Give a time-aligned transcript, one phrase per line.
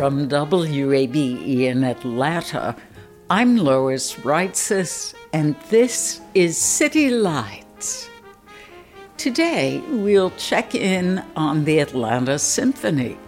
[0.00, 2.74] From WABE in Atlanta,
[3.28, 8.08] I'm Lois Reitzes, and this is City Lights.
[9.18, 13.18] Today, we'll check in on the Atlanta Symphony.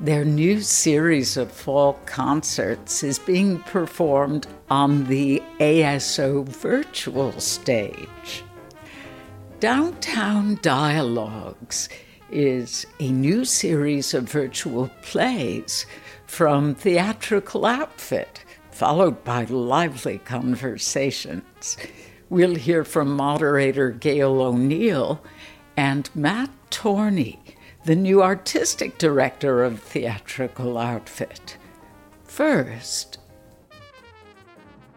[0.00, 8.44] Their new series of fall concerts is being performed on the ASO virtual stage.
[9.60, 11.88] Downtown Dialogues
[12.30, 15.86] is a new series of virtual plays
[16.32, 21.76] from Theatrical Outfit, followed by lively conversations.
[22.30, 25.22] We'll hear from moderator Gail O'Neill
[25.76, 27.38] and Matt Torney,
[27.84, 31.58] the new artistic director of Theatrical Outfit.
[32.24, 33.18] First,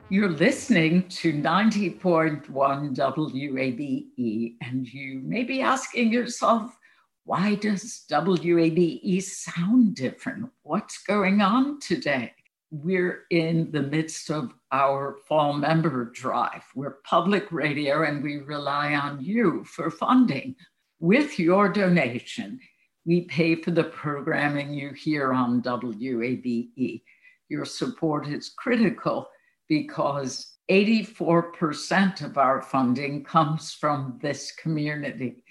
[0.08, 2.47] you're listening to 90.1
[2.95, 6.78] WABE, and you may be asking yourself,
[7.26, 10.52] why does WABE sound different?
[10.62, 12.34] What's going on today?
[12.70, 16.63] We're in the midst of our fall member drive.
[16.75, 20.56] We're public radio and we rely on you for funding.
[21.00, 22.59] With your donation,
[23.06, 27.02] we pay for the programming you hear on WABE.
[27.50, 29.28] Your support is critical
[29.68, 35.44] because 84% of our funding comes from this community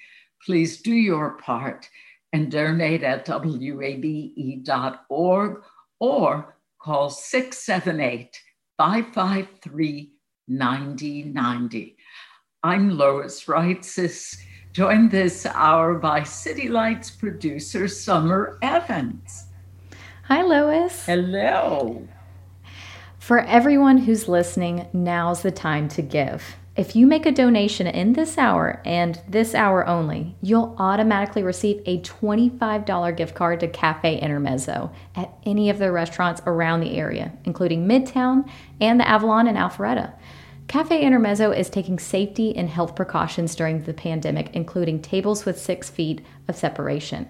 [0.44, 1.88] please do your part
[2.32, 4.42] and donate at wabe.org
[6.00, 8.40] or call 678
[8.76, 10.12] 553
[10.48, 11.96] 9090.
[12.62, 14.36] I'm Lois Reitzes,
[14.72, 19.46] joined this hour by City Lights producer Summer Evans.
[20.24, 21.06] Hi, Lois.
[21.06, 22.08] Hello.
[23.18, 26.56] For everyone who's listening, now's the time to give.
[26.76, 31.80] If you make a donation in this hour and this hour only, you'll automatically receive
[31.86, 37.32] a $25 gift card to Cafe Intermezzo at any of their restaurants around the area,
[37.44, 40.14] including Midtown and the Avalon and Alpharetta.
[40.66, 45.88] Cafe Intermezzo is taking safety and health precautions during the pandemic, including tables with six
[45.88, 47.28] feet of separation.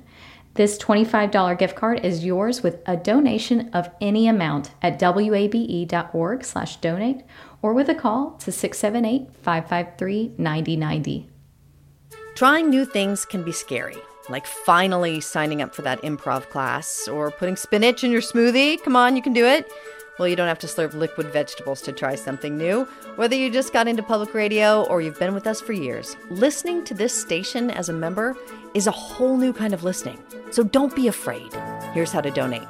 [0.55, 7.25] This $25 gift card is yours with a donation of any amount at wabe.org/donate
[7.65, 11.31] or with a call to 678 553 9090.
[12.35, 13.97] Trying new things can be scary,
[14.29, 18.83] like finally signing up for that improv class or putting spinach in your smoothie.
[18.83, 19.67] Come on, you can do it.
[20.19, 22.85] Well, you don't have to slurp liquid vegetables to try something new.
[23.17, 26.85] Whether you just got into public radio or you've been with us for years, listening
[26.85, 28.37] to this station as a member
[28.75, 30.23] is a whole new kind of listening.
[30.51, 31.51] So don't be afraid.
[31.95, 32.69] Here's how to donate.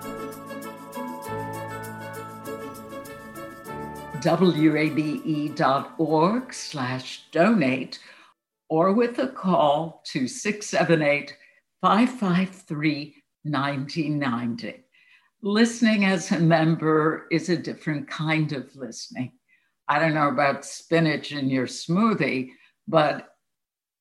[4.73, 4.95] wabe.org
[6.53, 7.99] slash donate
[8.69, 11.37] or with a call to 678
[11.81, 14.85] 553 1990.
[15.43, 19.33] Listening as a member is a different kind of listening.
[19.89, 22.53] I don't know about spinach in your smoothie,
[22.89, 23.29] but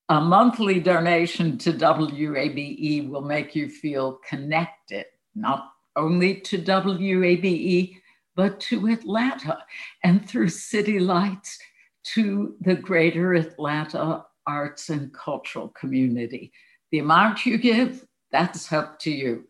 [0.09, 5.05] a monthly donation to WABE will make you feel connected,
[5.35, 7.97] not only to WABE,
[8.35, 9.59] but to Atlanta
[10.03, 11.59] and through City Lights
[12.03, 16.51] to the greater Atlanta arts and cultural community.
[16.91, 19.45] The amount you give, that's up to you.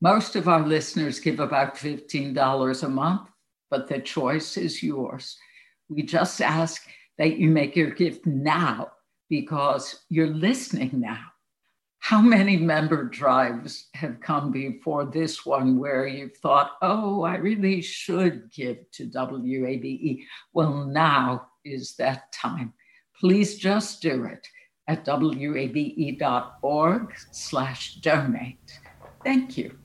[0.00, 3.28] Most of our listeners give about $15 a month,
[3.70, 5.36] but the choice is yours.
[5.88, 6.86] We just ask
[7.18, 8.90] that you make your gift now
[9.28, 11.31] because you're listening now
[12.02, 17.80] how many member drives have come before this one where you've thought, oh, I really
[17.80, 20.24] should give to WABE?
[20.52, 22.72] Well, now is that time.
[23.20, 24.48] Please just do it.
[24.88, 25.94] at wabe.org
[27.30, 28.80] slash donate.
[29.22, 29.78] Thank you.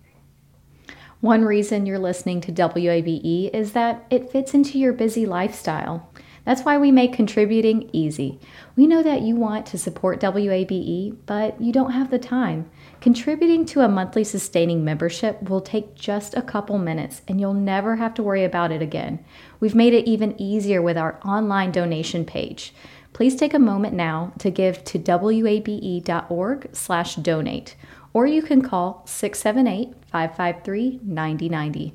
[1.22, 6.10] One reason you're listening to WABE is that it fits into your busy lifestyle.
[6.48, 8.40] That's why we make contributing easy.
[8.78, 12.72] We know that you want to support WABE, but you don't have the time.
[13.02, 17.98] Contributing to a monthly sustaining membership will take just a couple minutes and you'll never
[17.98, 19.26] have to worry about it again.
[19.60, 22.74] We've made it even easier with our online donation page.
[23.12, 27.76] Please take a moment now to give to wabe.org/donate
[28.14, 31.92] or you can call 678-553-9090.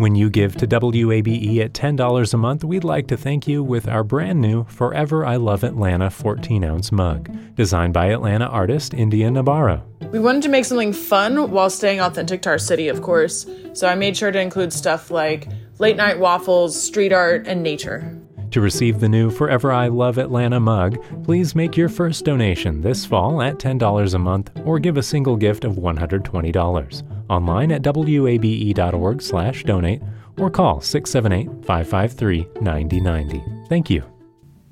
[0.00, 3.86] When you give to WABE at $10 a month, we'd like to thank you with
[3.86, 9.30] our brand new Forever I Love Atlanta 14 ounce mug, designed by Atlanta artist India
[9.30, 9.84] Navarro.
[10.10, 13.44] We wanted to make something fun while staying authentic to our city, of course,
[13.74, 15.48] so I made sure to include stuff like
[15.78, 18.18] late night waffles, street art, and nature.
[18.50, 23.06] To receive the new Forever I Love Atlanta mug, please make your first donation this
[23.06, 27.02] fall at $10 a month or give a single gift of $120.
[27.28, 30.02] Online at wabe.org/donate
[30.36, 33.68] or call 678-553-9090.
[33.68, 34.02] Thank you.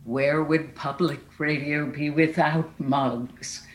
[0.02, 3.67] Where would public radio be without mugs?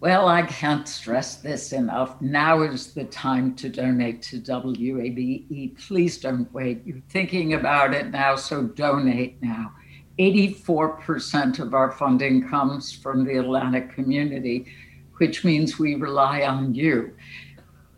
[0.00, 2.20] Well, I can't stress this enough.
[2.22, 5.76] Now is the time to donate to WABE.
[5.76, 6.82] Please don't wait.
[6.86, 9.72] You're thinking about it now, so donate now.
[10.20, 14.66] 84% of our funding comes from the Atlanta community,
[15.16, 17.12] which means we rely on you.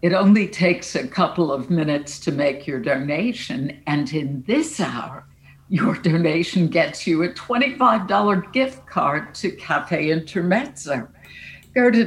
[0.00, 5.26] It only takes a couple of minutes to make your donation, and in this hour,
[5.68, 11.06] your donation gets you a $25 gift card to Cafe Intermezzo
[11.74, 12.04] go to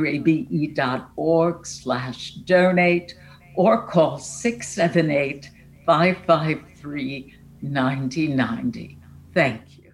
[0.00, 3.14] wabe.org slash donate
[3.54, 5.50] or call 678
[5.86, 8.98] 553 9090.
[9.34, 9.92] Thank you.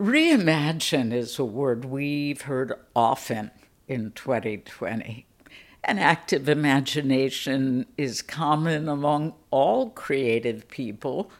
[0.00, 3.50] Reimagine is a word we've heard often
[3.88, 5.26] in 2020.
[5.84, 11.30] An active imagination is common among all creative people.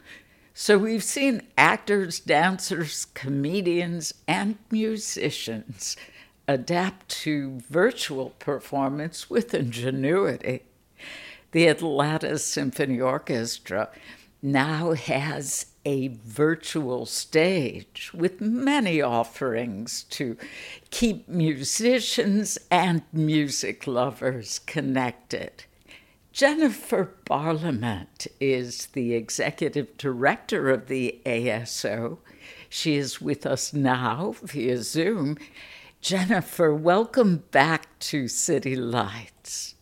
[0.53, 5.95] So we've seen actors, dancers, comedians, and musicians
[6.49, 10.63] adapt to virtual performance with ingenuity.
[11.51, 13.89] The Atlanta Symphony Orchestra
[14.41, 20.37] now has a virtual stage with many offerings to
[20.89, 25.65] keep musicians and music lovers connected.
[26.31, 32.17] Jennifer Barlament is the executive director of the ASO.
[32.69, 35.37] She is with us now via Zoom
[36.01, 39.75] Jennifer, welcome back to City Lights.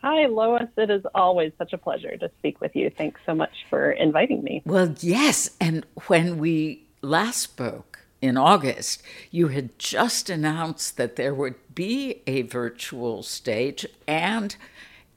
[0.00, 0.68] Hi, Lois.
[0.76, 2.88] It is always such a pleasure to speak with you.
[2.88, 4.62] Thanks so much for inviting me.
[4.64, 5.50] Well, yes.
[5.60, 12.22] And when we last spoke in August, you had just announced that there would be
[12.26, 14.56] a virtual stage and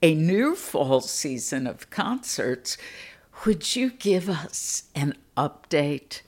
[0.01, 2.77] a new fall season of concerts.
[3.45, 6.21] Would you give us an update?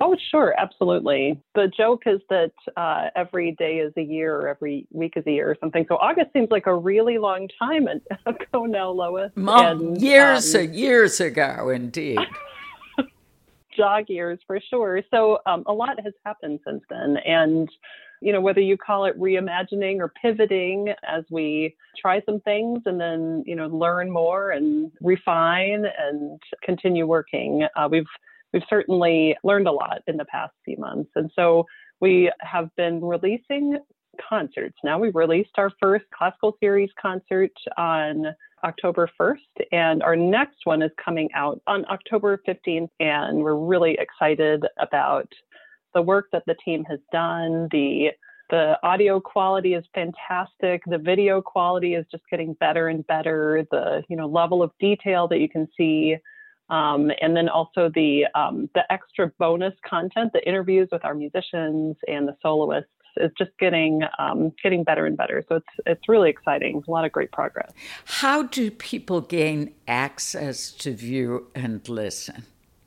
[0.00, 1.40] Oh, sure, absolutely.
[1.54, 5.30] The joke is that uh, every day is a year, or every week is a
[5.30, 5.86] year, or something.
[5.88, 7.86] So August seems like a really long time
[8.26, 9.30] ago now, Lois.
[9.36, 12.18] Mom, and, years, um, years ago, indeed.
[13.76, 15.02] jog years for sure.
[15.10, 17.68] So um, a lot has happened since then, and
[18.20, 23.00] you know whether you call it reimagining or pivoting as we try some things and
[23.00, 27.66] then you know learn more and refine and continue working.
[27.76, 28.06] Uh, we've
[28.54, 31.10] we've certainly learned a lot in the past few months.
[31.16, 31.66] And so
[32.00, 33.78] we have been releasing
[34.28, 34.76] concerts.
[34.84, 38.26] Now we've released our first classical series concert on
[38.62, 42.88] October 1st, and our next one is coming out on October 15th.
[43.00, 45.28] And we're really excited about
[45.92, 47.68] the work that the team has done.
[47.72, 48.10] The
[48.50, 50.82] the audio quality is fantastic.
[50.86, 53.66] The video quality is just getting better and better.
[53.70, 56.16] The you know level of detail that you can see
[56.70, 61.96] um, and then also the um, the extra bonus content, the interviews with our musicians
[62.06, 65.44] and the soloists is just getting um, getting better and better.
[65.48, 66.82] So it's it's really exciting.
[66.86, 67.70] A lot of great progress.
[68.06, 72.44] How do people gain access to view and listen?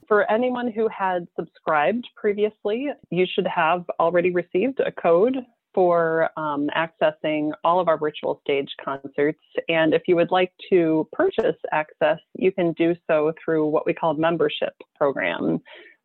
[0.07, 5.35] For anyone who had subscribed previously, you should have already received a code
[5.77, 9.43] for um, accessing all of our virtual stage concerts.
[9.69, 13.93] And if you would like to purchase access, you can do so through what we
[13.93, 15.59] call membership program.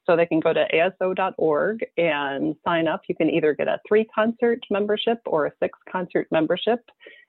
[0.05, 3.01] So they can go to aso.org and sign up.
[3.09, 6.81] You can either get a three concert membership or a six concert membership.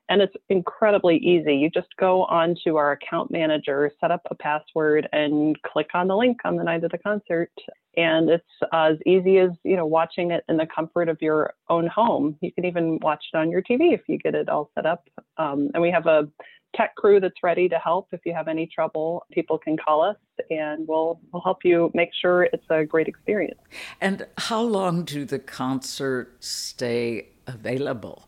[0.10, 1.56] And it's incredibly easy.
[1.56, 6.18] You just go onto our account manager, set up a password, and click on the
[6.18, 7.52] link on the night of the concert.
[7.96, 11.88] And it's as easy as you know watching it in the comfort of your own
[11.88, 12.38] home.
[12.42, 15.08] You can even watch it on your tv if you get it all set up.
[15.38, 16.28] Um, and we have a
[16.76, 18.08] tech crew that's ready to help.
[18.12, 20.18] If you have any trouble people can call us
[20.50, 23.60] and we'll we'll help you make sure it's a great experience.
[24.02, 28.28] And how long do the concerts stay available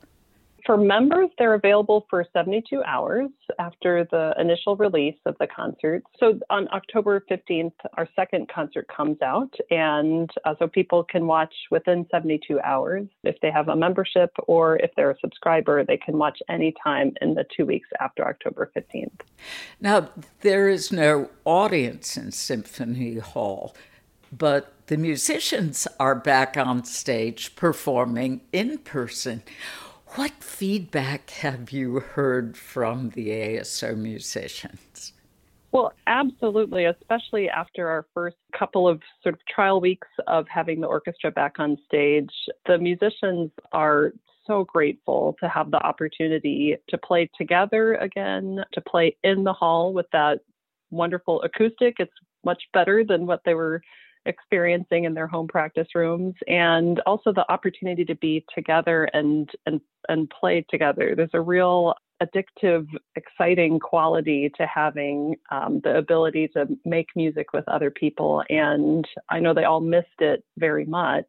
[0.65, 3.29] for members, they're available for 72 hours
[3.59, 6.03] after the initial release of the concert.
[6.19, 11.53] So on October 15th, our second concert comes out, and uh, so people can watch
[11.71, 13.07] within 72 hours.
[13.23, 17.35] If they have a membership or if they're a subscriber, they can watch anytime in
[17.35, 19.21] the two weeks after October 15th.
[19.79, 20.09] Now,
[20.41, 23.75] there is no audience in Symphony Hall,
[24.31, 29.43] but the musicians are back on stage performing in person.
[30.15, 35.11] What feedback have you heard from the ASO musicians?
[35.73, 40.87] Well, absolutely, especially after our first couple of sort of trial weeks of having the
[40.87, 42.31] orchestra back on stage.
[42.65, 44.13] The musicians are
[44.47, 49.91] so grateful to have the opportunity to play together again, to play in the hall
[49.91, 50.39] with that
[50.91, 51.95] wonderful acoustic.
[51.99, 52.13] It's
[52.45, 53.81] much better than what they were
[54.25, 59.81] experiencing in their home practice rooms and also the opportunity to be together and and
[60.09, 61.13] and play together.
[61.15, 67.67] There's a real addictive exciting quality to having um, the ability to make music with
[67.67, 71.27] other people and i know they all missed it very much.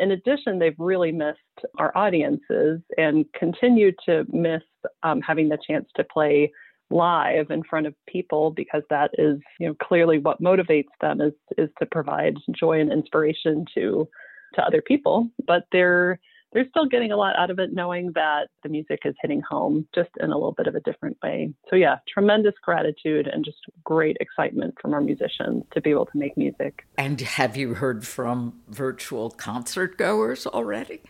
[0.00, 1.38] In addition they've really missed
[1.78, 4.62] our audiences and continue to miss
[5.04, 6.50] um, having the chance to play
[6.90, 11.32] live in front of people because that is you know clearly what motivates them is
[11.56, 14.08] is to provide joy and inspiration to
[14.54, 15.28] to other people.
[15.46, 16.18] But they're
[16.52, 19.86] they're still getting a lot out of it knowing that the music is hitting home
[19.94, 21.52] just in a little bit of a different way.
[21.68, 26.18] So yeah tremendous gratitude and just great excitement from our musicians to be able to
[26.18, 26.86] make music.
[26.96, 31.02] And have you heard from virtual concert goers already?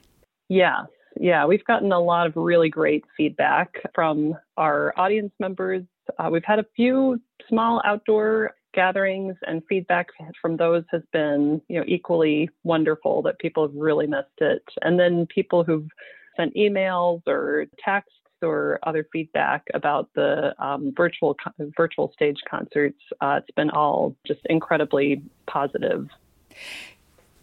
[0.49, 0.87] Yes
[1.17, 5.83] yeah, we've gotten a lot of really great feedback from our audience members.
[6.19, 10.09] Uh, we've had a few small outdoor gatherings and feedback
[10.41, 14.62] from those has been you know equally wonderful that people have really missed it.
[14.83, 15.88] And then people who've
[16.37, 18.12] sent emails or texts
[18.43, 21.37] or other feedback about the um, virtual
[21.77, 26.09] virtual stage concerts uh, it's been all just incredibly positive.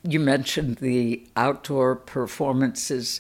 [0.04, 3.20] You mentioned the outdoor performances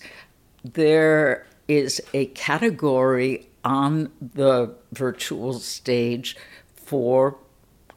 [0.73, 6.35] there is a category on the virtual stage
[6.75, 7.37] for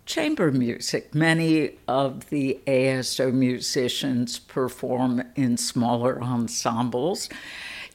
[0.07, 1.15] chamber music.
[1.15, 7.29] Many of the ASO musicians perform in smaller ensembles.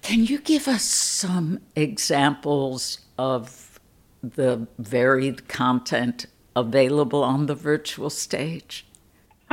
[0.02, 3.80] Can you give us some examples of
[4.22, 8.86] the varied content available on the virtual stage?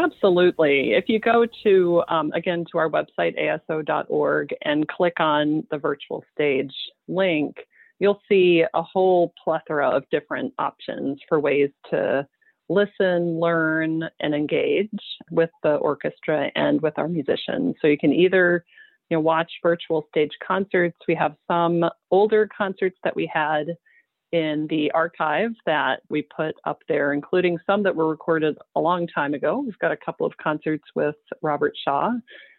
[0.02, 0.92] Absolutely.
[0.92, 6.24] If you go to, um, again, to our website, aso.org, and click on the virtual
[6.32, 6.72] stage
[7.06, 7.56] link,
[7.98, 12.26] you'll see a whole plethora of different options for ways to
[12.70, 14.88] listen, learn, and engage
[15.30, 17.74] with the orchestra and with our musicians.
[17.82, 18.64] So you can either
[19.10, 20.96] you know, watch virtual stage concerts.
[21.06, 23.66] We have some older concerts that we had
[24.32, 29.06] in the archive that we put up there, including some that were recorded a long
[29.06, 29.62] time ago.
[29.64, 32.12] We've got a couple of concerts with Robert Shaw,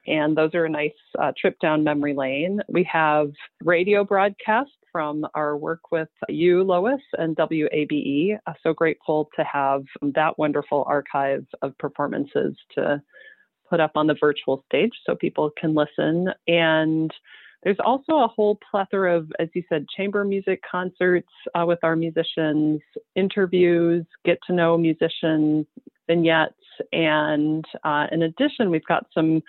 [0.07, 2.59] and those are a nice uh, trip down memory lane.
[2.67, 3.31] We have
[3.63, 8.37] radio broadcasts from our work with you, Lois, and WABE.
[8.45, 13.01] Uh, so grateful to have that wonderful archive of performances to
[13.69, 16.27] put up on the virtual stage so people can listen.
[16.47, 17.11] And
[17.63, 21.95] there's also a whole plethora of, as you said, chamber music concerts uh, with our
[21.95, 22.81] musicians,
[23.15, 25.65] interviews, get to know musician
[26.07, 26.55] vignettes,
[26.91, 29.43] and uh, in addition, we've got some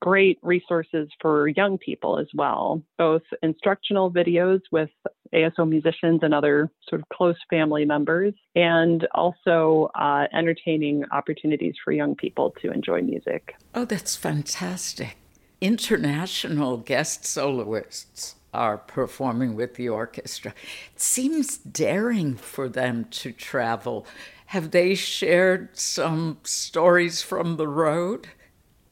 [0.00, 4.90] great resources for young people as well, both instructional videos with
[5.34, 11.92] ASO musicians and other sort of close family members, and also uh, entertaining opportunities for
[11.92, 13.54] young people to enjoy music.
[13.74, 15.16] Oh, that's fantastic
[15.60, 20.54] international guest soloists are performing with the orchestra.
[20.94, 24.06] It seems daring for them to travel.
[24.46, 28.28] Have they shared some stories from the road?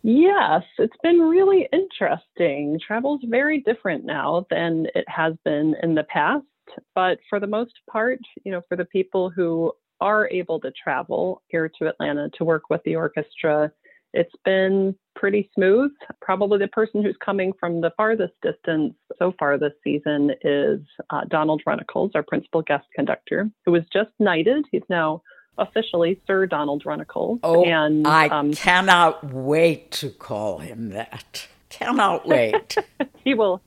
[0.02, 2.78] Yes, it's been really interesting.
[2.87, 6.44] Travel's very different now than it has been in the past,
[6.94, 11.40] but for the most part, you know, for the people who are able to travel
[11.49, 13.73] here to Atlanta to work with the orchestra,
[14.12, 15.90] it's been pretty smooth.
[16.21, 20.80] Probably the person who's coming from the farthest distance so far this season is
[21.11, 24.66] uh, Donald Runnicles, our principal guest conductor, who was just knighted.
[24.71, 25.23] He's now
[25.59, 27.40] officially Sir Donald Runnicles.
[27.42, 31.47] Oh, and I um, cannot wait to call him that.
[31.68, 32.76] Cannot wait.
[33.25, 33.61] he will.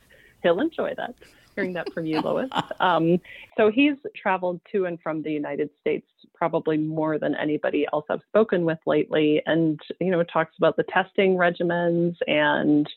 [0.44, 1.16] He'll enjoy that.
[1.58, 2.52] Hearing that from you, Lois.
[2.80, 3.20] Um,
[3.58, 8.22] so he's traveled to and from the United States probably more than anybody else I've
[8.28, 12.88] spoken with lately, and you know talks about the testing regimens and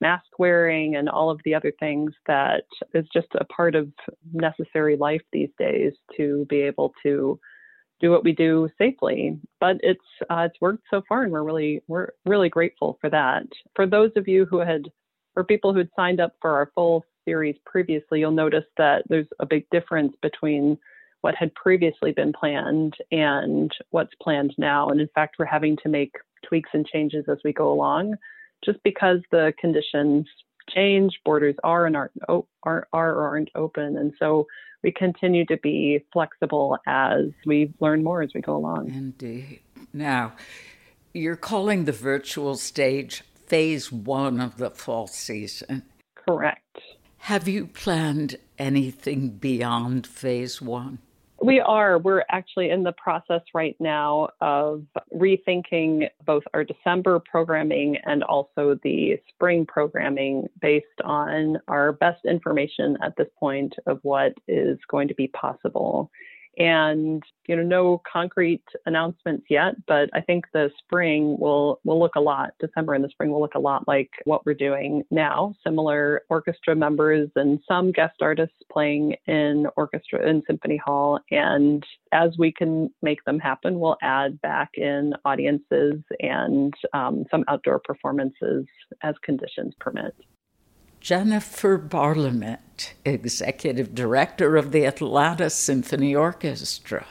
[0.00, 3.88] mask wearing and all of the other things that is just a part of
[4.32, 7.40] necessary life these days to be able to
[8.00, 9.36] do what we do safely.
[9.58, 13.46] But it's uh, it's worked so far, and we're really we're really grateful for that.
[13.74, 14.84] For those of you who had,
[15.34, 19.28] or people who had signed up for our full series previously, you'll notice that there's
[19.40, 20.78] a big difference between
[21.20, 24.88] what had previously been planned and what's planned now.
[24.88, 26.12] And in fact, we're having to make
[26.46, 28.16] tweaks and changes as we go along,
[28.64, 30.26] just because the conditions
[30.70, 34.46] change, borders are and aren't are, are or aren't open, and so
[34.82, 38.90] we continue to be flexible as we learn more as we go along.
[38.90, 39.60] Indeed.
[39.94, 40.34] Now,
[41.14, 45.84] you're calling the virtual stage phase one of the fall season.
[46.14, 46.60] Correct.
[47.24, 50.98] Have you planned anything beyond phase one?
[51.42, 51.96] We are.
[51.96, 58.78] We're actually in the process right now of rethinking both our December programming and also
[58.82, 65.08] the spring programming based on our best information at this point of what is going
[65.08, 66.10] to be possible
[66.58, 72.14] and you know no concrete announcements yet but i think the spring will will look
[72.16, 75.54] a lot december and the spring will look a lot like what we're doing now.
[75.64, 81.18] Similar orchestra members and some guest artists playing in orchestra in symphony hall.
[81.30, 87.44] And as we can make them happen we'll add back in audiences and um, some
[87.48, 88.64] outdoor performances
[89.02, 90.14] as conditions permit
[91.04, 97.04] Jennifer Barlament, Executive Director of the Atlanta Symphony Orchestra.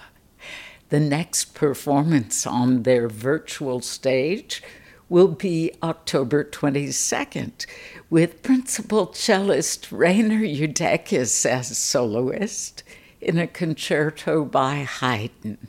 [0.90, 4.64] The next performance on their virtual stage
[5.10, 7.68] will be October 22nd
[8.10, 12.82] with principal cellist Rainer Eudeikis as soloist
[13.22, 15.60] in a concerto by Haydn.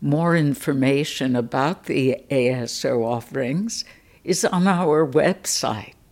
[0.00, 3.84] More information about the ASO offerings
[4.24, 5.94] is on our website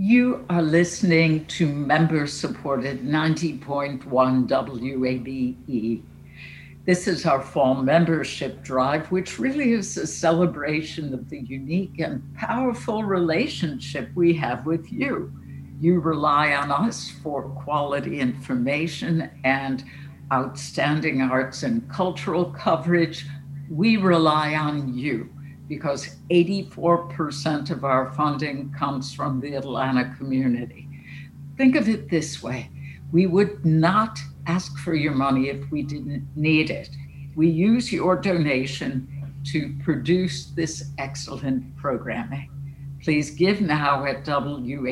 [0.00, 4.04] You are listening to member supported 90.1
[4.46, 6.02] WABE.
[6.84, 12.22] This is our fall membership drive, which really is a celebration of the unique and
[12.36, 15.32] powerful relationship we have with you.
[15.80, 19.82] You rely on us for quality information and
[20.32, 23.26] outstanding arts and cultural coverage.
[23.68, 25.28] We rely on you
[25.68, 30.88] because 84% of our funding comes from the Atlanta community.
[31.56, 32.70] Think of it this way
[33.10, 36.90] we would not ask for your money if we didn't need it.
[37.36, 39.08] We use your donation
[39.44, 42.50] to produce this excellent programming.
[43.02, 44.86] Please give now at wabe.org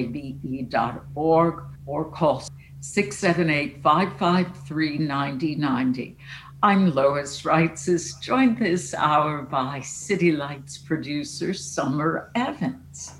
[1.87, 2.43] or call
[2.81, 6.17] 678 553 9090.
[6.63, 13.13] I'm Lois Reitzes, joined this hour by City Lights producer Summer Evans.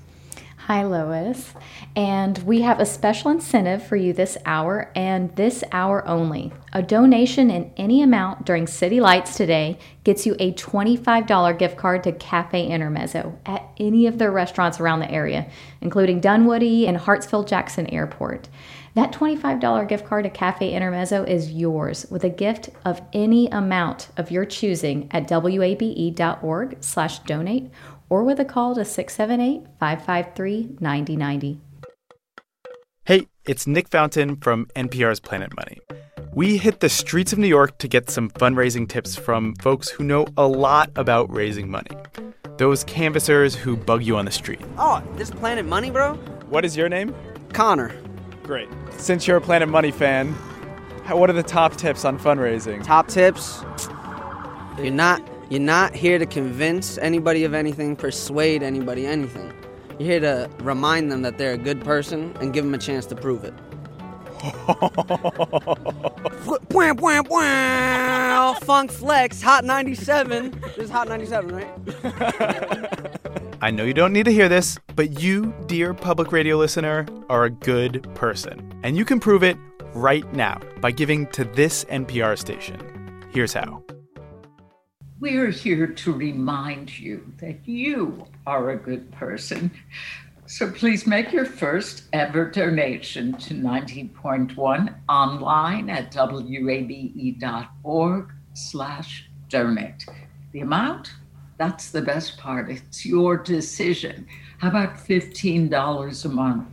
[0.57, 1.53] Hi, Lois.
[1.95, 6.51] And we have a special incentive for you this hour and this hour only.
[6.73, 12.03] A donation in any amount during City Lights today gets you a $25 gift card
[12.05, 15.47] to Cafe Intermezzo at any of their restaurants around the area,
[15.79, 18.49] including Dunwoody and Hartsfield Jackson Airport.
[18.97, 24.07] That $25 gift card to Cafe Intermezzo is yours with a gift of any amount
[24.17, 27.69] of your choosing at wabe.org slash donate
[28.09, 31.59] or with a call to 678-553-9090.
[33.05, 35.77] Hey, it's Nick Fountain from NPR's Planet Money.
[36.33, 40.03] We hit the streets of New York to get some fundraising tips from folks who
[40.03, 41.91] know a lot about raising money.
[42.57, 44.61] Those canvassers who bug you on the street.
[44.79, 46.15] Oh, this Planet Money, bro?
[46.49, 47.13] What is your name?
[47.53, 47.93] Connor.
[48.47, 48.69] Great.
[48.97, 50.31] Since you're a Planet Money fan,
[51.09, 52.81] what are the top tips on fundraising?
[52.81, 53.61] Top tips?
[54.81, 59.53] You're not you're not here to convince anybody of anything, persuade anybody anything.
[59.99, 63.05] You're here to remind them that they're a good person and give them a chance
[63.07, 63.53] to prove it.
[66.67, 68.63] Bwah, bwah, bwah.
[68.63, 70.51] Funk Flex, Hot 97.
[70.51, 73.13] This is Hot 97, right?
[73.59, 77.45] I know you don't need to hear this, but you, dear public radio listener, are
[77.45, 78.71] a good person.
[78.83, 79.57] And you can prove it
[79.95, 82.79] right now by giving to this NPR station.
[83.31, 83.83] Here's how.
[85.19, 89.71] We're here to remind you that you are a good person.
[90.45, 96.15] So please make your first ever donation to 90.1 online at
[96.61, 100.05] wabe.org slash donate.
[100.51, 101.11] The amount?
[101.57, 102.69] That's the best part.
[102.69, 104.27] It's your decision.
[104.59, 106.67] How about $15 a month,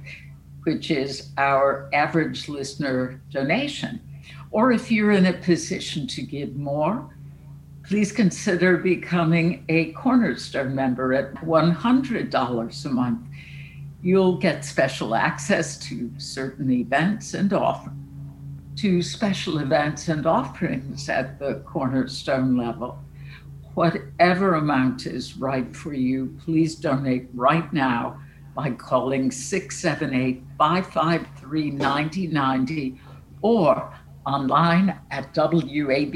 [0.64, 4.00] which is our average listener donation?
[4.50, 7.10] Or if you're in a position to give more,
[7.84, 13.20] please consider becoming a Cornerstone member at $100 a month
[14.04, 17.90] you'll get special access to certain events and offer
[18.76, 22.98] to special events and offerings at the cornerstone level.
[23.74, 28.20] Whatever amount is right for you, please donate right now
[28.54, 33.00] by calling 678 553 9090
[33.42, 33.92] or
[34.26, 36.06] online at wabe.org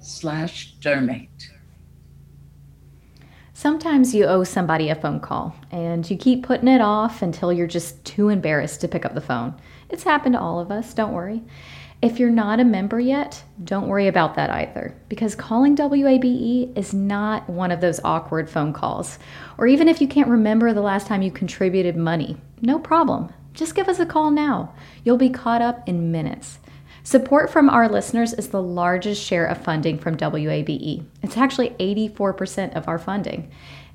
[0.00, 1.50] slash donate.
[3.52, 7.68] Sometimes you owe somebody a phone call and you keep putting it off until you're
[7.68, 9.54] just too embarrassed to pick up the phone.
[9.90, 11.42] It's happened to all of us, don't worry.
[12.04, 16.92] If you're not a member yet, don't worry about that either, because calling WABE is
[16.92, 19.18] not one of those awkward phone calls.
[19.56, 23.32] Or even if you can't remember the last time you contributed money, no problem.
[23.54, 24.74] Just give us a call now.
[25.02, 26.58] You'll be caught up in minutes.
[27.04, 31.06] Support from our listeners is the largest share of funding from WABE.
[31.22, 33.50] It's actually 84% of our funding.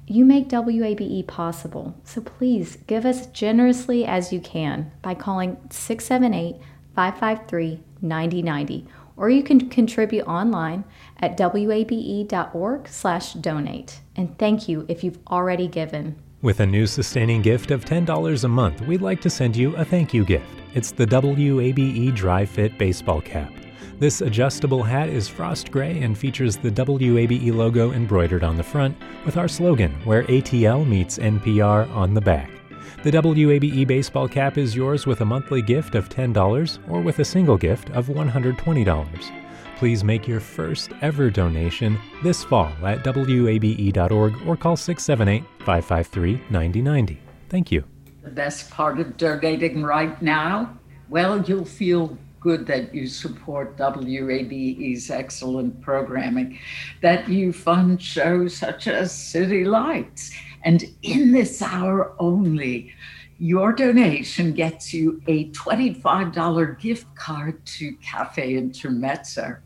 [0.08, 6.60] You make WABE possible, so please give us generously as you can by calling 678
[6.96, 8.88] 553 9090
[9.20, 10.86] or you can contribute online
[11.18, 14.00] at wabe.org slash donate.
[14.16, 16.16] And thank you if you've already given.
[16.42, 19.84] With a new sustaining gift of $10 a month, we'd like to send you a
[19.84, 20.48] thank you gift.
[20.74, 23.52] It's the WABE Dry Fit Baseball Cap.
[24.00, 28.96] This adjustable hat is frost gray and features the WABE logo embroidered on the front
[29.26, 32.59] with our slogan, where ATL meets NPR on the back.
[33.02, 37.24] The WABE baseball cap is yours with a monthly gift of $10 or with a
[37.24, 39.32] single gift of $120.
[39.78, 47.22] Please make your first ever donation this fall at WABE.org or call 678 553 9090.
[47.48, 47.86] Thank you.
[48.22, 50.78] The best part of donating right now?
[51.08, 56.60] Well, you'll feel good that you support WABE's excellent programming,
[57.02, 60.32] that you fund shows such as City Lights.
[60.64, 62.94] And in this hour only,
[63.38, 69.58] your donation gets you a $25 gift card to Cafe Intermezzo.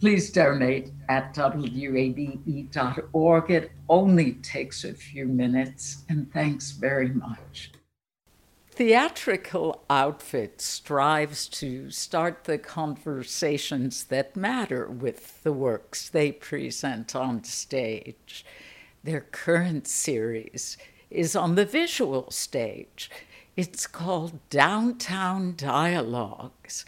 [0.00, 2.40] Please donate at wabe.org.
[3.50, 7.70] It only takes a few minutes, and thanks very much.
[8.74, 17.44] Theatrical Outfit strives to start the conversations that matter with the works they present on
[17.44, 18.46] stage.
[19.04, 20.78] Their current series
[21.10, 23.10] is on the visual stage.
[23.56, 26.84] It's called Downtown Dialogues.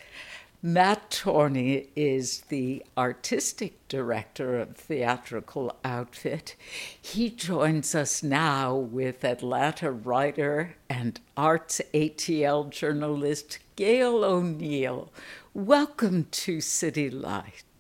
[0.63, 6.55] Matt Torney is the artistic director of Theatrical Outfit.
[7.03, 15.13] He joins us now with Atlanta writer and arts ATL journalist Gail O'Neill.
[15.53, 17.74] Welcome to City Lights.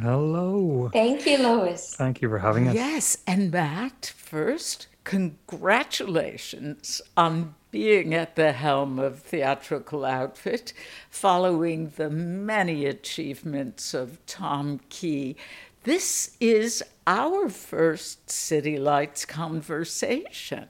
[0.00, 0.90] Hello.
[0.92, 1.94] Thank you, Lois.
[1.94, 2.74] Thank you for having us.
[2.74, 10.72] Yes, and Matt, first, congratulations on being at the helm of Theatrical Outfit,
[11.10, 15.36] following the many achievements of Tom Key.
[15.84, 20.68] This is our first City Lights conversation.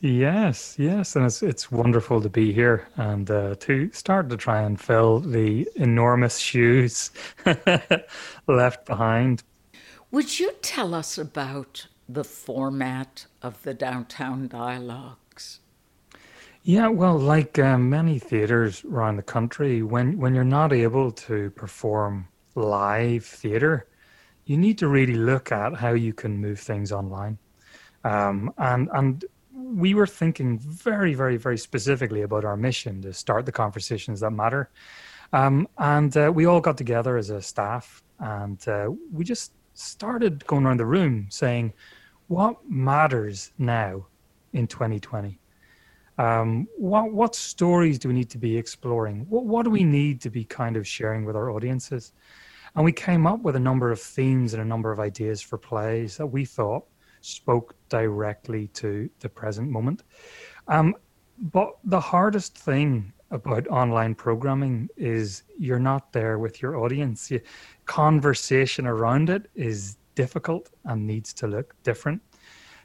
[0.00, 4.60] Yes, yes, and it's it's wonderful to be here and uh, to start to try
[4.60, 7.10] and fill the enormous shoes
[8.46, 9.42] left behind.
[10.10, 15.60] Would you tell us about the format of the downtown dialogues?
[16.62, 21.50] Yeah, well, like um, many theaters around the country, when when you're not able to
[21.52, 23.86] perform live theater,
[24.44, 27.38] you need to really look at how you can move things online.
[28.04, 29.24] Um, and and
[29.74, 34.30] we were thinking very, very, very specifically about our mission to start the conversations that
[34.30, 34.70] matter.
[35.32, 40.46] Um, and uh, we all got together as a staff and uh, we just started
[40.46, 41.72] going around the room saying,
[42.28, 44.06] what matters now
[44.52, 45.38] in 2020?
[46.18, 49.26] Um, what, what stories do we need to be exploring?
[49.28, 52.12] What, what do we need to be kind of sharing with our audiences?
[52.74, 55.58] And we came up with a number of themes and a number of ideas for
[55.58, 56.86] plays that we thought
[57.20, 60.02] spoke directly to the present moment.
[60.68, 60.94] Um,
[61.38, 67.30] but the hardest thing about online programming is you're not there with your audience.
[67.30, 67.40] You,
[67.84, 72.22] conversation around it is difficult and needs to look different.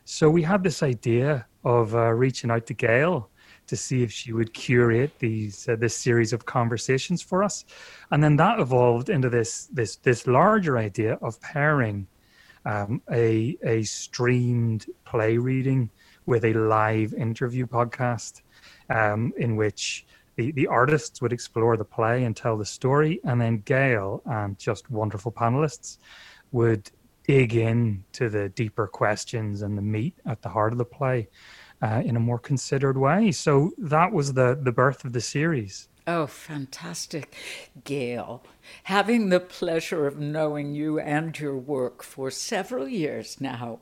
[0.06, 3.30] So we had this idea of uh, reaching out to Gail
[3.68, 7.64] to see if she would curate these uh, this series of conversations for us,
[8.10, 12.08] and then that evolved into this this this larger idea of pairing
[12.66, 15.90] um, a a streamed play reading
[16.26, 18.42] with a live interview podcast
[18.90, 23.40] um, in which the, the artists would explore the play and tell the story, and
[23.42, 25.98] then Gail and just wonderful panelists
[26.52, 26.90] would
[27.28, 31.28] dig in to the deeper questions and the meat at the heart of the play
[31.82, 33.32] uh, in a more considered way.
[33.32, 35.88] So that was the the birth of the series.
[36.08, 37.36] Oh, fantastic.
[37.84, 38.44] Gail,
[38.84, 43.80] having the pleasure of knowing you and your work for several years now,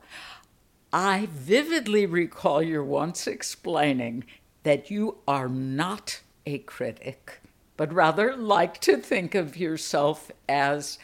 [0.92, 4.24] I vividly recall your once explaining
[4.62, 7.40] that you are not a critic,
[7.76, 10.98] but rather like to think of yourself as,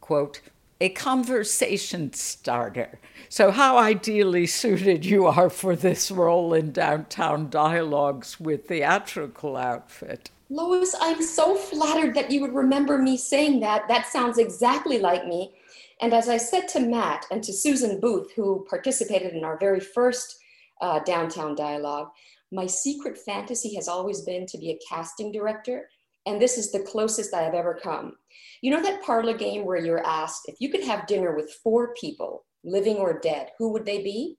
[0.00, 0.40] quote,
[0.80, 2.98] a conversation starter.
[3.28, 10.30] So, how ideally suited you are for this role in downtown dialogues with theatrical outfit.
[10.52, 13.86] Lois, I'm so flattered that you would remember me saying that.
[13.86, 15.54] That sounds exactly like me.
[16.00, 19.78] And as I said to Matt and to Susan Booth, who participated in our very
[19.78, 20.36] first
[20.80, 22.08] uh, downtown dialogue,
[22.50, 25.88] my secret fantasy has always been to be a casting director,
[26.26, 28.14] and this is the closest I have ever come.
[28.60, 31.94] You know that parlor game where you're asked if you could have dinner with four
[31.94, 34.36] people, living or dead, who would they be?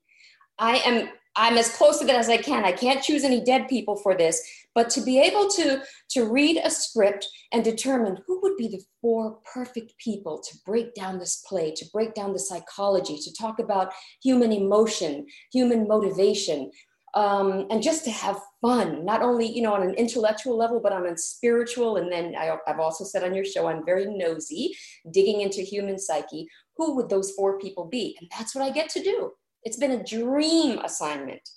[0.59, 2.65] I am I'm as close to that as I can.
[2.65, 4.41] I can't choose any dead people for this,
[4.75, 8.83] but to be able to to read a script and determine who would be the
[9.01, 13.59] four perfect people to break down this play, to break down the psychology, to talk
[13.59, 16.69] about human emotion, human motivation,
[17.13, 20.91] um, and just to have fun, not only you know on an intellectual level, but
[20.91, 21.95] on a spiritual.
[21.95, 24.75] And then I, I've also said on your show, I'm very nosy,
[25.11, 26.47] digging into human psyche.
[26.75, 28.17] Who would those four people be?
[28.19, 29.31] And that's what I get to do.
[29.63, 31.51] It's been a dream assignment.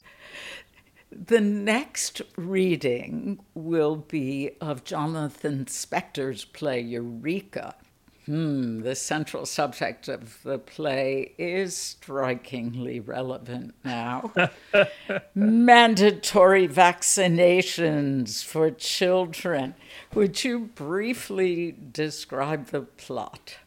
[1.10, 7.76] The next reading will be of Jonathan Spector's play Eureka.
[8.26, 14.32] Hmm, the central subject of the play is strikingly relevant now.
[15.34, 19.74] Mandatory vaccinations for children.
[20.14, 23.58] Would you briefly describe the plot?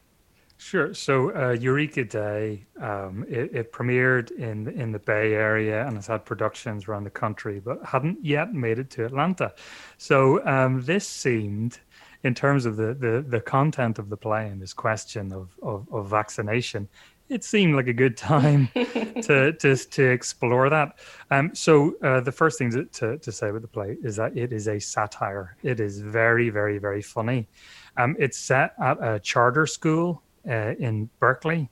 [0.67, 0.93] Sure.
[0.93, 6.07] So uh, Eureka Day, um, it, it, premiered in in the Bay Area and has
[6.07, 9.53] had productions around the country, but hadn't yet made it to Atlanta.
[9.97, 11.79] So um, this seemed
[12.25, 15.87] in terms of the, the, the content of the play and this question of, of,
[15.89, 16.89] of vaccination,
[17.29, 20.99] it seemed like a good time to, to to explore that.
[21.31, 24.35] Um, so uh, the first thing to, to, to, say about the play is that
[24.35, 25.55] it is a satire.
[25.63, 27.47] It is very, very, very funny.
[27.95, 31.69] Um, it's set at a charter school in Berkeley,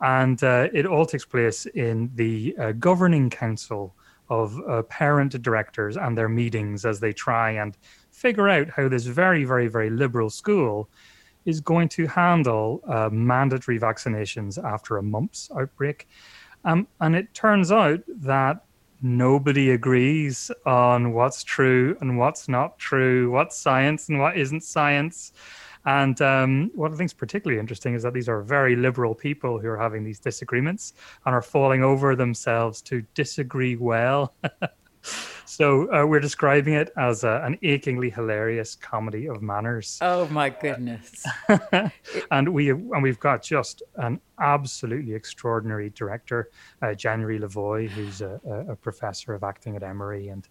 [0.00, 3.94] and uh, it all takes place in the uh, governing council
[4.30, 7.76] of uh, parent directors and their meetings as they try and
[8.10, 10.88] figure out how this very, very, very liberal school
[11.46, 16.06] is going to handle uh, mandatory vaccinations after a mumps outbreak.
[16.64, 18.64] Um, and it turns out that
[19.00, 25.32] nobody agrees on what's true and what's not true, what's science and what isn't science.
[25.88, 29.58] And um, one of the things particularly interesting is that these are very liberal people
[29.58, 30.92] who are having these disagreements
[31.24, 34.34] and are falling over themselves to disagree well.
[35.48, 39.98] So uh, we're describing it as a, an achingly hilarious comedy of manners.
[40.02, 41.24] Oh my goodness!
[42.30, 46.50] and we and we've got just an absolutely extraordinary director,
[46.82, 50.46] uh, January Lavoie, who's a, a, professor of acting at Emory, and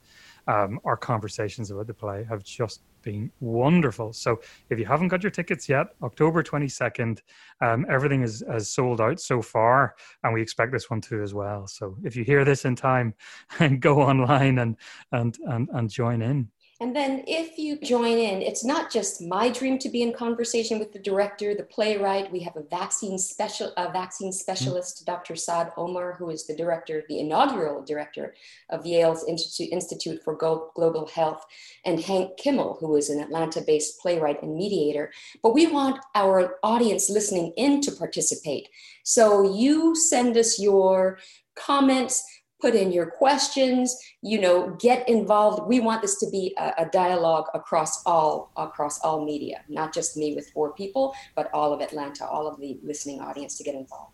[0.47, 4.13] um, our conversations about the play have just been wonderful.
[4.13, 7.19] So if you haven't got your tickets yet, October 22nd,
[7.61, 11.33] um, everything is, is sold out so far, and we expect this one to as
[11.33, 11.67] well.
[11.67, 13.13] So if you hear this in time,
[13.59, 14.75] and go online and
[15.11, 16.49] and and, and join in.
[16.79, 20.77] And then if you join in, it's not just my dream to be in conversation
[20.77, 22.31] with the director, the playwright.
[22.31, 25.03] We have a vaccine special, a vaccine specialist.
[25.03, 25.35] Dr.
[25.35, 28.35] Saad Omer, who is the director, the inaugural director
[28.69, 31.43] of Yale's Institute, Institute for Global Health,
[31.83, 35.11] and Hank Kimmel, who is an Atlanta-based playwright and mediator.
[35.41, 38.69] But we want our audience listening in to participate.
[39.01, 41.17] So you send us your
[41.55, 42.23] comments
[42.59, 45.67] put in your questions you know get involved.
[45.67, 50.17] We want this to be a, a, dialogue across all across all media not just
[50.17, 53.75] me with four people but all of atlanta all of the listening audience to get
[53.75, 54.13] involved.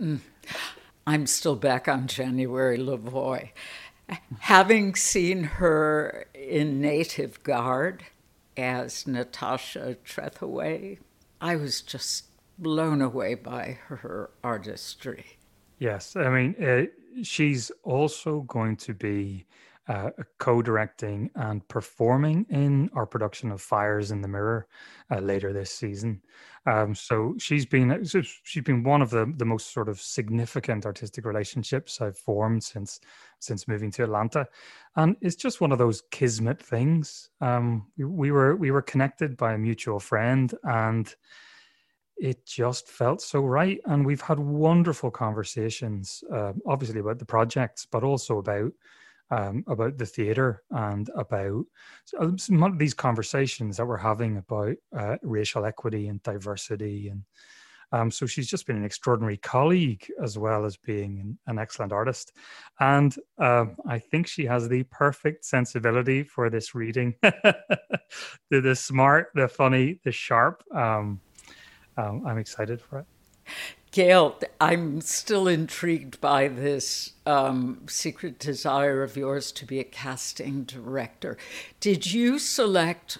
[0.00, 0.20] Mm.
[1.06, 3.50] i'm still back on january lavoy
[4.38, 8.04] having seen her in native guard
[8.56, 10.98] as natasha trethewey
[11.40, 12.26] i was just
[12.58, 15.24] blown away by her artistry.
[15.78, 16.86] Yes i mean uh,
[17.22, 19.46] she's also going to be
[19.88, 24.66] uh, co-directing and performing in our production of Fires in the Mirror
[25.10, 26.20] uh, later this season.
[26.66, 31.24] Um, so she's been she's been one of the the most sort of significant artistic
[31.24, 33.00] relationships I've formed since
[33.38, 34.46] since moving to Atlanta,
[34.96, 37.30] and it's just one of those kismet things.
[37.40, 41.14] Um, we were we were connected by a mutual friend and
[42.18, 43.80] it just felt so right.
[43.84, 48.72] And we've had wonderful conversations, uh, obviously about the projects, but also about
[49.30, 51.64] um, about the theatre and about
[52.36, 57.08] some of these conversations that we're having about uh, racial equity and diversity.
[57.08, 57.24] And
[57.92, 62.32] um, so she's just been an extraordinary colleague as well as being an, excellent artist.
[62.80, 67.56] And uh, I think she has the perfect sensibility for this reading the,
[68.50, 70.62] the smart, the funny, the sharp.
[70.74, 71.20] Um,
[71.98, 73.06] um, I'm excited for it.
[73.90, 80.64] Gail, I'm still intrigued by this um, secret desire of yours to be a casting
[80.64, 81.36] director.
[81.80, 83.18] Did you select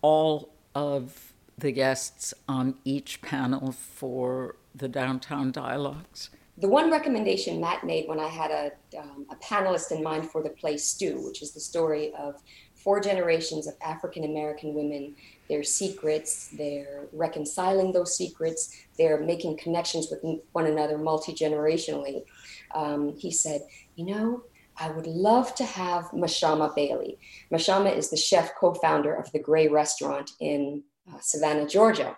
[0.00, 6.30] all of the guests on each panel for the downtown dialogues?
[6.58, 10.42] The one recommendation Matt made when I had a, um, a panelist in mind for
[10.42, 12.42] the play Stew, which is the story of
[12.74, 15.14] four generations of African American women
[15.48, 20.20] their secrets, they're reconciling those secrets, they're making connections with
[20.52, 22.24] one another multi generationally.
[22.74, 23.62] Um, he said,
[23.94, 24.42] You know,
[24.78, 27.18] I would love to have Mashama Bailey.
[27.52, 30.82] Mashama is the chef co founder of the Gray Restaurant in
[31.12, 32.16] uh, Savannah, Georgia.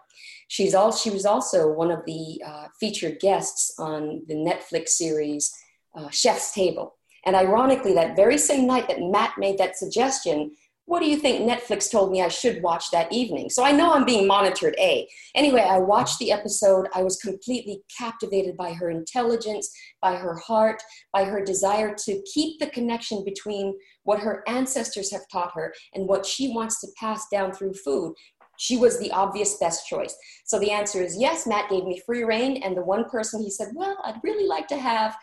[0.48, 5.54] She's all, she was also one of the uh, featured guests on the Netflix series
[5.94, 6.94] uh, Chef's Table.
[7.26, 10.52] And ironically, that very same night that Matt made that suggestion,
[10.88, 13.50] what do you think Netflix told me I should watch that evening?
[13.50, 15.06] So I know I'm being monitored, A.
[15.34, 16.86] Anyway, I watched the episode.
[16.94, 19.70] I was completely captivated by her intelligence,
[20.00, 25.28] by her heart, by her desire to keep the connection between what her ancestors have
[25.30, 28.14] taught her and what she wants to pass down through food.
[28.56, 30.16] She was the obvious best choice.
[30.46, 32.62] So the answer is yes, Matt gave me free reign.
[32.62, 35.14] And the one person he said, well, I'd really like to have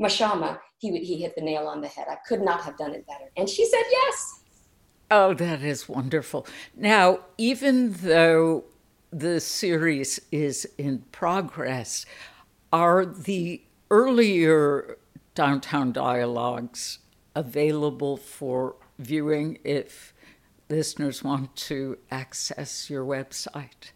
[0.00, 2.06] Mashama, he, he hit the nail on the head.
[2.10, 3.30] I could not have done it better.
[3.36, 4.41] And she said yes.
[5.14, 6.46] Oh, that is wonderful.
[6.74, 8.64] Now, even though
[9.12, 12.06] the series is in progress,
[12.72, 14.96] are the earlier
[15.34, 17.00] downtown dialogues
[17.34, 20.14] available for viewing if
[20.70, 23.92] listeners want to access your website?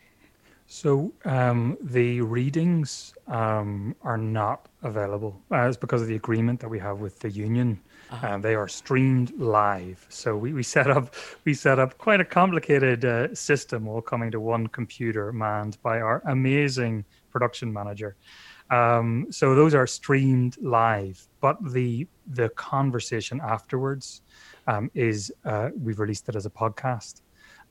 [0.67, 5.41] So um, the readings um, are not available.
[5.51, 7.81] Uh, it's because of the agreement that we have with the union.
[8.11, 8.39] Uh-huh.
[8.39, 10.07] they are streamed live.
[10.09, 11.15] So we, we set up
[11.45, 16.01] we set up quite a complicated uh, system, all coming to one computer, manned by
[16.01, 18.17] our amazing production manager.
[18.71, 24.23] Um, so those are streamed live, but the the conversation afterwards
[24.67, 27.23] um, is uh, we've released it as a podcast.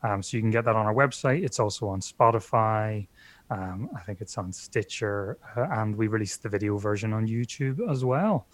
[0.04, 1.44] Um, so you can get that on our website.
[1.44, 3.08] It's also on Spotify.
[3.50, 7.80] Um, I think it's on Stitcher, uh, and we released the video version on YouTube
[7.90, 8.48] as well.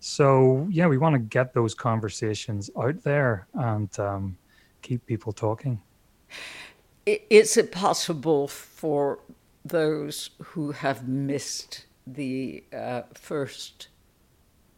[0.00, 4.38] So yeah, we want to get those conversations out there and um,
[4.82, 5.80] keep people talking.
[7.06, 9.20] Is it possible for
[9.64, 13.88] those who have missed the uh, first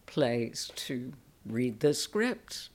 [0.06, 1.12] plays to
[1.46, 2.70] read the scripts?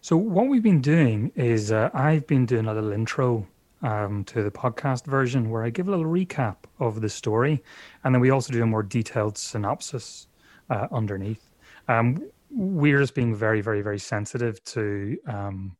[0.00, 3.46] So what we've been doing is uh, I've been doing a little intro
[3.82, 7.62] um, to the podcast version where I give a little recap of the story,
[8.04, 10.28] and then we also do a more detailed synopsis
[10.70, 11.47] uh, underneath.
[11.88, 15.76] Um, we're just being very, very, very sensitive to um,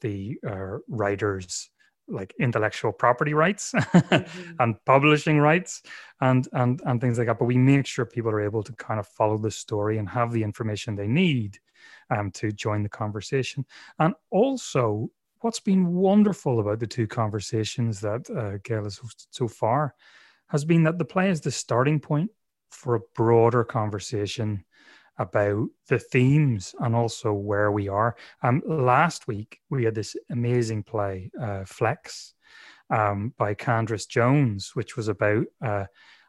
[0.00, 1.70] the uh, writers'
[2.08, 4.52] like intellectual property rights mm-hmm.
[4.58, 5.82] and publishing rights
[6.20, 7.38] and and and things like that.
[7.38, 10.32] But we make sure people are able to kind of follow the story and have
[10.32, 11.58] the information they need
[12.10, 13.64] um, to join the conversation.
[13.98, 15.10] And also,
[15.40, 19.94] what's been wonderful about the two conversations that uh, Gail has hosted so far
[20.48, 22.30] has been that the play is the starting point
[22.70, 24.64] for a broader conversation
[25.22, 28.16] about the themes and also where we are.
[28.42, 32.34] Um, last week we had this amazing play, uh, Flex,
[32.90, 35.86] um, by Candace Jones, which was about uh,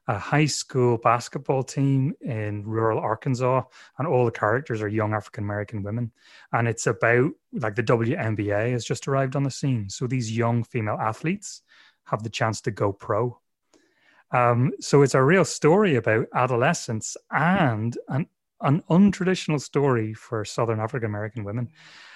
[0.08, 3.64] a high school basketball team in rural Arkansas,
[3.98, 6.12] and all the characters are young African American women.
[6.52, 9.90] And it's about like the WNBA has just arrived on the scene.
[9.90, 11.62] So these young female athletes
[12.06, 13.40] have the chance to go pro.
[14.32, 18.28] Um, so it's a real story about adolescence and an,
[18.64, 21.70] an untraditional story for Southern African American women.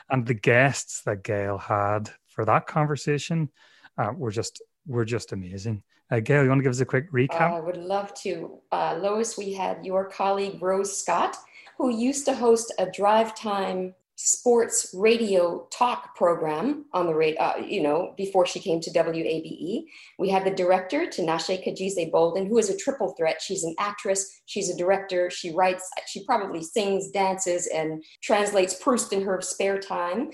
[0.10, 3.50] And the guests that Gail had for that conversation
[3.98, 5.84] uh, were just were just amazing.
[6.10, 7.52] Uh, Gail, you want to give us a quick recap?
[7.52, 8.60] I would love to.
[8.72, 11.36] Uh, Lois, we had your colleague Rose Scott,
[11.78, 17.54] who used to host a drive time sports radio talk program on the radio, uh,
[17.64, 19.86] you know, before she came to WABE.
[20.18, 23.44] We had the director, Tinashe Kajese Bolden, who is a triple threat.
[23.44, 29.14] She's an actress, she's a director, she writes, she probably sings, dances, and translates Proust
[29.14, 30.32] in her spare time.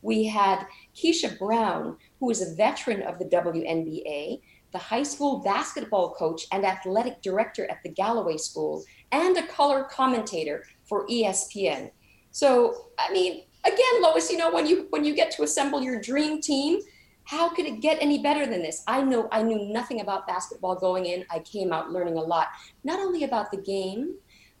[0.00, 0.64] We had
[0.94, 6.64] Keisha Brown, who is a veteran of the WNBA, the high school basketball coach and
[6.64, 11.90] athletic director at the Galloway School, and a color commentator for ESPN.
[12.34, 16.00] So, I mean, again, Lois, you know, when you when you get to assemble your
[16.00, 16.80] dream team,
[17.22, 18.82] how could it get any better than this?
[18.88, 21.24] I know I knew nothing about basketball going in.
[21.30, 22.48] I came out learning a lot,
[22.82, 24.16] not only about the game,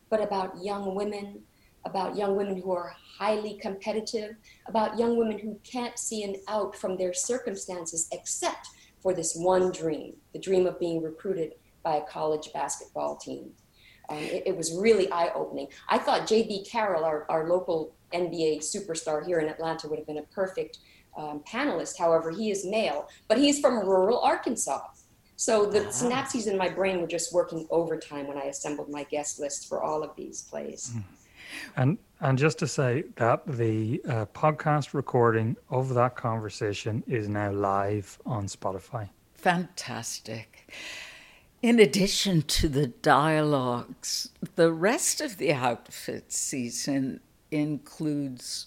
[0.08, 1.42] but about young women,
[1.84, 4.36] about young women who are highly competitive,
[4.68, 8.68] about young women who can't see an out from their circumstances except
[9.02, 13.50] for this one dream, the dream of being recruited by a college basketball team.
[14.08, 15.68] Um, it, it, was really eye opening.
[15.88, 16.66] I thought J.B.
[16.70, 20.78] Carroll, our, our local NBA superstar here in Atlanta, would have been a perfect
[21.16, 21.98] um, panelist.
[21.98, 24.82] However, he is male, but he's from rural Arkansas.
[25.36, 25.90] So the uh-huh.
[25.90, 29.82] synapses in my brain were just working overtime when I assembled my guest list for
[29.82, 30.92] all of these plays.
[30.92, 31.00] Hmm.
[31.76, 37.52] And and just to say that the uh, podcast recording of that conversation is now
[37.52, 39.10] live on Spotify.
[39.34, 40.72] Fantastic.
[41.64, 48.66] In addition to the dialogues, the rest of the outfit season includes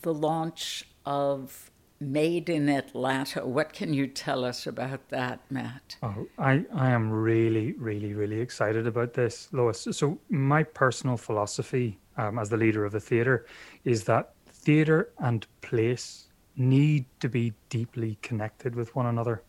[0.00, 1.70] the launch of
[2.00, 3.46] Made in Atlanta.
[3.46, 5.98] What can you tell us about that, Matt?
[6.02, 9.86] Oh, I, I am really, really, really excited about this, Lois.
[9.90, 13.44] So, my personal philosophy um, as the leader of the theatre
[13.84, 19.42] is that theatre and place need to be deeply connected with one another.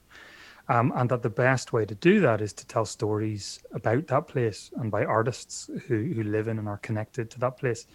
[0.70, 4.28] Um, and that the best way to do that is to tell stories about that
[4.28, 7.88] place and by artists who, who live in and are connected to that place.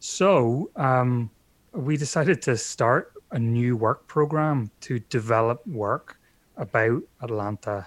[0.00, 1.30] So um,
[1.72, 6.18] we decided to start a new work program to develop work
[6.56, 7.86] about Atlanta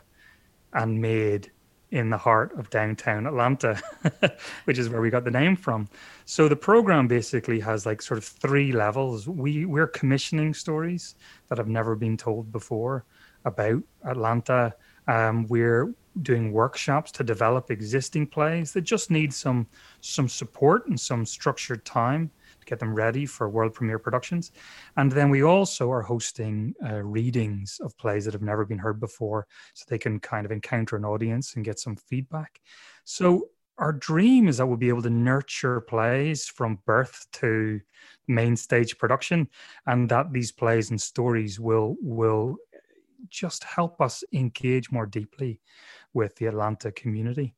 [0.73, 1.51] and made
[1.91, 3.79] in the heart of downtown Atlanta,
[4.63, 5.89] which is where we got the name from.
[6.23, 9.27] So the program basically has like sort of three levels.
[9.27, 11.15] We we're commissioning stories
[11.49, 13.03] that have never been told before
[13.45, 14.73] about Atlanta.
[15.07, 19.65] Um, we're doing workshops to develop existing plays that just need some
[20.01, 22.29] some support and some structured time
[22.59, 24.51] to get them ready for world premiere productions.
[24.97, 28.99] And then we also are hosting uh, readings of plays that have never been heard
[28.99, 32.59] before, so they can kind of encounter an audience and get some feedback.
[33.03, 37.79] So our dream is that we'll be able to nurture plays from birth to
[38.27, 39.47] main stage production,
[39.87, 42.57] and that these plays and stories will will
[43.29, 45.59] just help us engage more deeply
[46.13, 47.53] with the Atlanta community.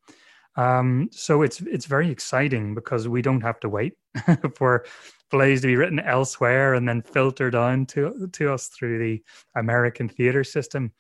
[0.56, 3.94] Um, so it's it's very exciting because we don't have to wait
[4.56, 4.86] for
[5.32, 9.24] plays to be written elsewhere and then filter down to to us through the
[9.56, 10.92] American theater system.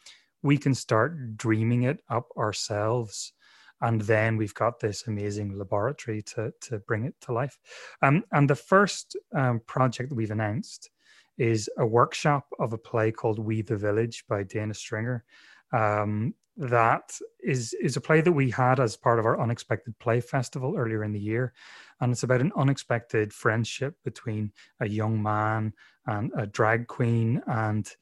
[0.42, 3.34] We can start dreaming it up ourselves,
[3.82, 7.60] and then we've got this amazing laboratory to to bring it to life.
[8.02, 10.90] Um, and the first um, project that we've announced
[11.38, 15.24] is a workshop of a play called We the Village by Dana Stringer.
[15.72, 20.22] Um, that is is a play that we had as part of our unexpected play
[20.22, 21.54] festival earlier in the year
[22.00, 25.74] and it's about an unexpected friendship between a young man
[26.06, 27.96] and a drag queen and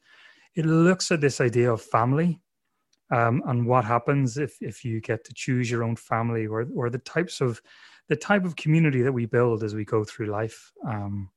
[0.54, 2.40] it looks at this idea of family
[3.10, 6.90] um, and what happens if if you get to choose your own family or or
[6.90, 7.62] the types of
[8.08, 11.30] the type of community that we build as we go through life um,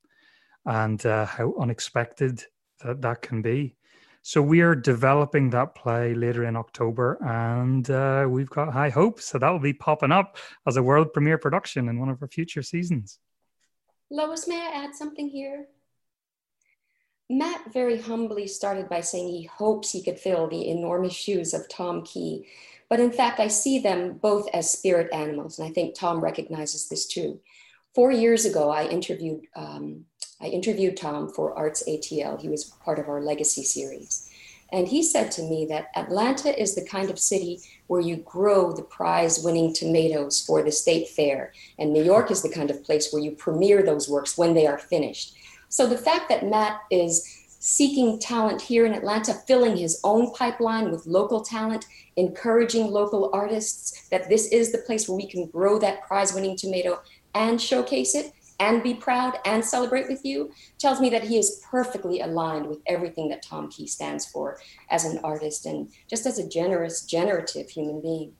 [0.66, 2.44] and uh, how unexpected
[2.84, 3.76] that that can be.
[4.22, 9.26] So we are developing that play later in October, and uh, we've got high hopes.
[9.26, 10.36] So that will be popping up
[10.66, 13.20] as a world premiere production in one of our future seasons.
[14.10, 15.66] Lois, may I add something here?
[17.30, 21.68] Matt very humbly started by saying he hopes he could fill the enormous shoes of
[21.68, 22.46] Tom Key.
[22.88, 26.88] But in fact, I see them both as spirit animals, and I think Tom recognizes
[26.88, 27.40] this too.
[27.94, 30.04] Four years ago, I interviewed um,
[30.40, 32.40] I interviewed Tom for Arts ATL.
[32.40, 34.30] He was part of our Legacy series.
[34.72, 38.72] And he said to me that Atlanta is the kind of city where you grow
[38.72, 41.52] the prize winning tomatoes for the state fair.
[41.78, 44.66] And New York is the kind of place where you premiere those works when they
[44.66, 45.34] are finished.
[45.68, 50.90] So the fact that Matt is seeking talent here in Atlanta, filling his own pipeline
[50.90, 55.78] with local talent, encouraging local artists, that this is the place where we can grow
[55.78, 57.00] that prize winning tomato
[57.34, 61.62] and showcase it and be proud and celebrate with you tells me that he is
[61.70, 64.58] perfectly aligned with everything that Tom Key stands for
[64.90, 68.32] as an artist and just as a generous, generative human being.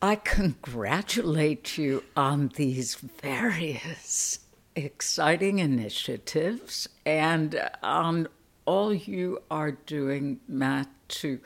[0.00, 4.38] I congratulate you on these various
[4.76, 8.28] exciting initiatives and on
[8.64, 11.40] all you are doing, Matt, to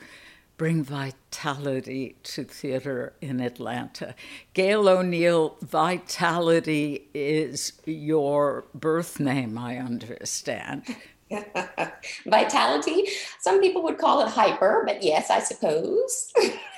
[0.57, 4.15] bring vitality to theater in Atlanta.
[4.53, 10.95] Gail O'Neill, Vitality is your birth name, I understand.
[12.25, 13.07] vitality?
[13.39, 16.31] Some people would call it hyper, but yes, I suppose.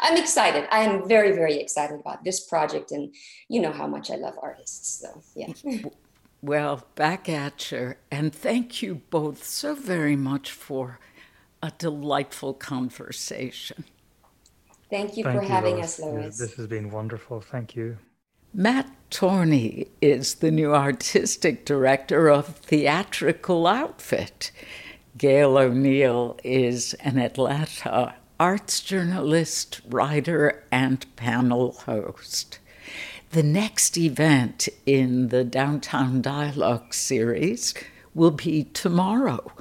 [0.00, 0.66] I'm excited.
[0.72, 3.14] I am very, very excited about this project, and
[3.48, 5.00] you know how much I love artists.
[5.00, 5.52] So, yeah.
[6.40, 11.00] Well, back at you, and thank you both so very much for
[11.62, 13.84] a delightful conversation.
[14.90, 15.98] Thank you Thank for you, having Lois.
[15.98, 16.38] us, Lois.
[16.38, 17.40] This has been wonderful.
[17.40, 17.98] Thank you.
[18.54, 24.50] Matt Torney is the new artistic director of Theatrical Outfit.
[25.18, 32.58] Gail O'Neill is an Atlanta arts journalist, writer, and panel host.
[33.30, 37.74] The next event in the Downtown Dialogue series
[38.14, 39.52] will be tomorrow.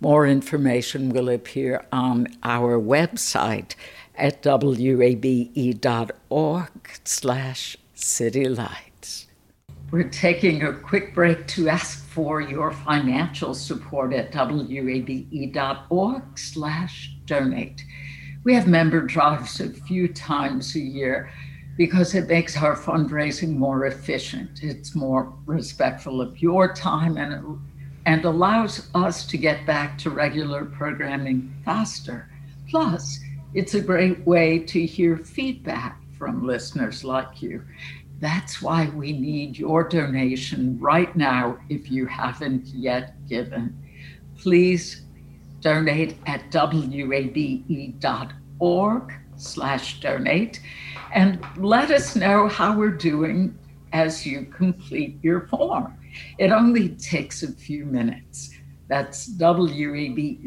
[0.00, 3.74] More information will appear on our website
[4.16, 5.50] at wabe.org
[7.04, 9.26] slash citylights.
[9.90, 17.84] We're taking a quick break to ask for your financial support at wabe.org slash donate.
[18.42, 21.30] We have member drives a few times a year
[21.76, 24.62] because it makes our fundraising more efficient.
[24.62, 27.58] It's more respectful of your time and,
[28.06, 32.30] and allows us to get back to regular programming faster.
[32.68, 33.20] Plus,
[33.54, 37.62] it's a great way to hear feedback from listeners like you.
[38.20, 43.76] That's why we need your donation right now if you haven't yet given.
[44.38, 45.02] Please
[45.60, 47.62] donate at wabe.org
[49.36, 50.60] slash donate
[51.12, 53.58] and let us know how we're doing
[53.92, 55.96] as you complete your form.
[56.38, 58.50] It only takes a few minutes.
[58.88, 60.44] That's wabe.org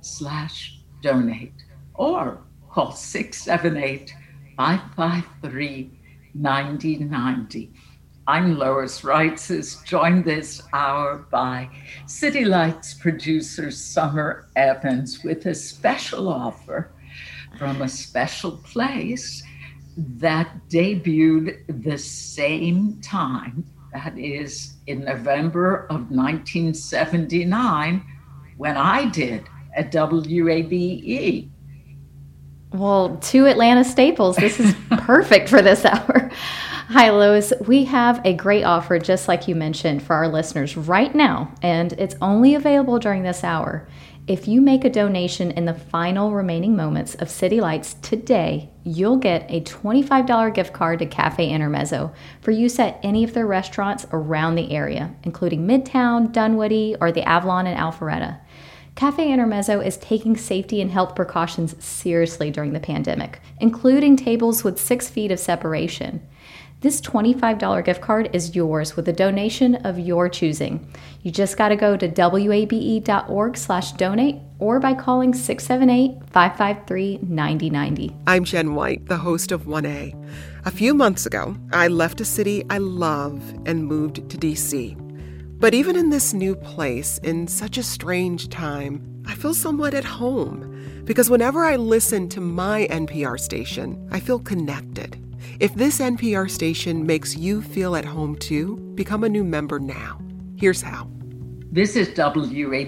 [0.00, 1.64] slash donate
[1.94, 4.14] or call 678
[4.56, 5.90] 553
[6.34, 7.72] 9090.
[8.28, 11.68] I'm Lois Reitzes, joined this hour by
[12.06, 16.92] City Lights producer Summer Evans with a special offer
[17.58, 19.42] from a special place
[19.96, 28.04] that debuted the same time, that is in November of 1979,
[28.56, 31.48] when I did at WABE.
[32.72, 34.36] Well, two Atlanta staples.
[34.36, 36.30] This is perfect for this hour.
[36.88, 37.52] Hi, Lois.
[37.66, 41.92] We have a great offer, just like you mentioned, for our listeners right now, and
[41.94, 43.86] it's only available during this hour.
[44.28, 49.16] If you make a donation in the final remaining moments of City Lights today, you'll
[49.16, 54.06] get a $25 gift card to Cafe Intermezzo for use at any of their restaurants
[54.12, 58.38] around the area, including Midtown, Dunwoody, or the Avalon and Alpharetta.
[58.94, 64.78] Cafe Intermezzo is taking safety and health precautions seriously during the pandemic, including tables with
[64.78, 66.24] six feet of separation.
[66.82, 70.84] This $25 gift card is yours with a donation of your choosing.
[71.22, 78.16] You just got to go to wabe.org slash donate or by calling 678-553-9090.
[78.26, 80.12] I'm Jen White, the host of 1A.
[80.64, 84.96] A few months ago, I left a city I love and moved to D.C.
[85.60, 90.02] But even in this new place, in such a strange time, I feel somewhat at
[90.02, 95.16] home because whenever I listen to my NPR station, I feel connected
[95.60, 100.20] if this NPR station makes you feel at home too, become a new member now.
[100.56, 101.08] Here's how.
[101.72, 102.80] Visit wabe.org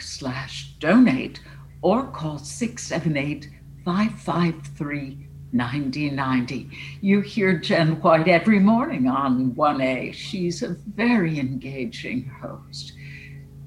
[0.00, 1.40] slash donate
[1.82, 3.50] or call 678
[3.84, 6.70] 553 9090.
[7.00, 10.12] You hear Jen White every morning on 1A.
[10.12, 12.92] She's a very engaging host.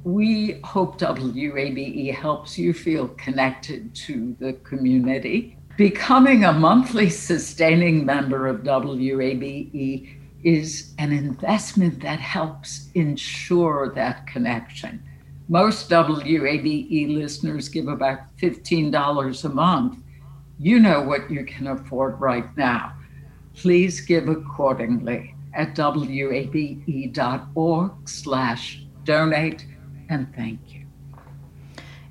[0.04, 5.57] We hope WABE helps you feel connected to the community.
[5.78, 15.04] Becoming a monthly sustaining member of WABE is an investment that helps ensure that connection.
[15.48, 20.00] Most WABE listeners give about $15 a month
[20.60, 22.94] you know what you can afford right now.
[23.56, 26.82] Please give accordingly at wabe.org
[28.06, 29.66] slash donate
[30.10, 30.77] and thank you.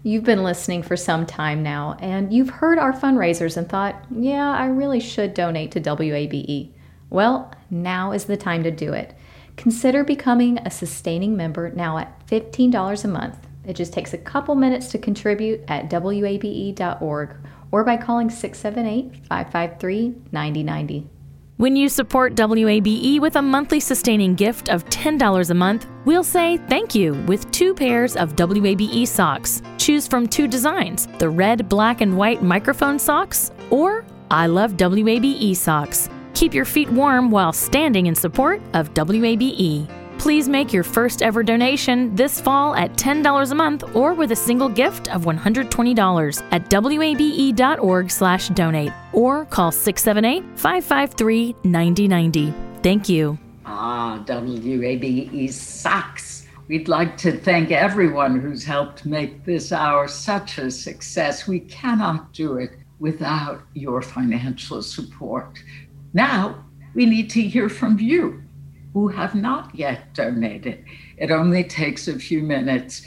[0.07, 4.53] You've been listening for some time now, and you've heard our fundraisers and thought, yeah,
[4.53, 6.71] I really should donate to WABE.
[7.11, 9.17] Well, now is the time to do it.
[9.57, 13.49] Consider becoming a sustaining member now at $15 a month.
[13.67, 17.37] It just takes a couple minutes to contribute at wabe.org
[17.73, 21.16] or by calling 678 553 9090.
[21.59, 26.59] When you support WABE with a monthly sustaining gift of $10 a month, we'll say
[26.69, 29.63] thank you with two pairs of WABE socks.
[29.79, 35.57] Choose from two designs the red, black, and white microphone socks or I Love WABE
[35.57, 36.11] socks.
[36.35, 39.89] Keep your feet warm while standing in support of WABE.
[40.19, 44.37] Please make your first ever donation this fall at $10 a month or with a
[44.37, 52.53] single gift of $120 at wabe.org/donate or call 678-553-9090.
[52.83, 53.39] Thank you.
[53.65, 56.47] Ah, WABE sucks.
[56.69, 61.47] We'd like to thank everyone who's helped make this hour such a success.
[61.47, 65.63] We cannot do it without your financial support.
[66.13, 66.65] Now,
[66.95, 68.43] we need to hear from you
[68.97, 70.83] who have not yet donated.
[71.19, 73.03] It only takes a few minutes.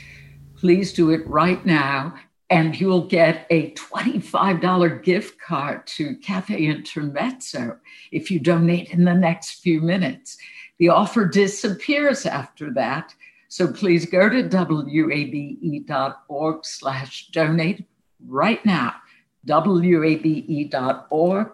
[0.56, 2.14] Please do it right now,
[2.52, 7.80] and you'll get a $25 gift card to Cafe Intermezzo
[8.12, 10.38] if you donate in the next few minutes.
[10.78, 13.16] The offer disappears after that.
[13.48, 14.44] So please go to
[15.08, 17.84] wabe.org slash donate
[18.28, 18.94] right now.
[19.44, 20.12] wabe.org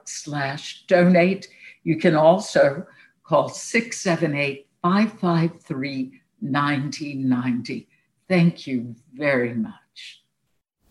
[0.03, 1.47] slash donate.
[1.85, 2.85] You can also
[3.27, 7.87] Call 678 553 1990.
[8.27, 10.23] Thank you very much.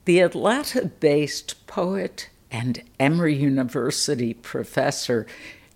[0.05, 5.27] The Atlanta based poet and Emory University professor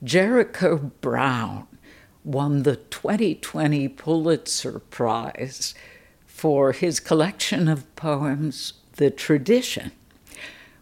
[0.02, 1.66] Jericho Brown
[2.24, 5.74] won the 2020 Pulitzer Prize
[6.26, 9.92] for his collection of poems, The Tradition.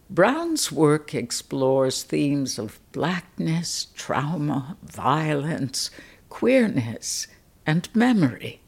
[0.09, 5.91] Brown's work explores themes of blackness, trauma, violence,
[6.29, 7.27] queerness,
[7.67, 8.61] and memory.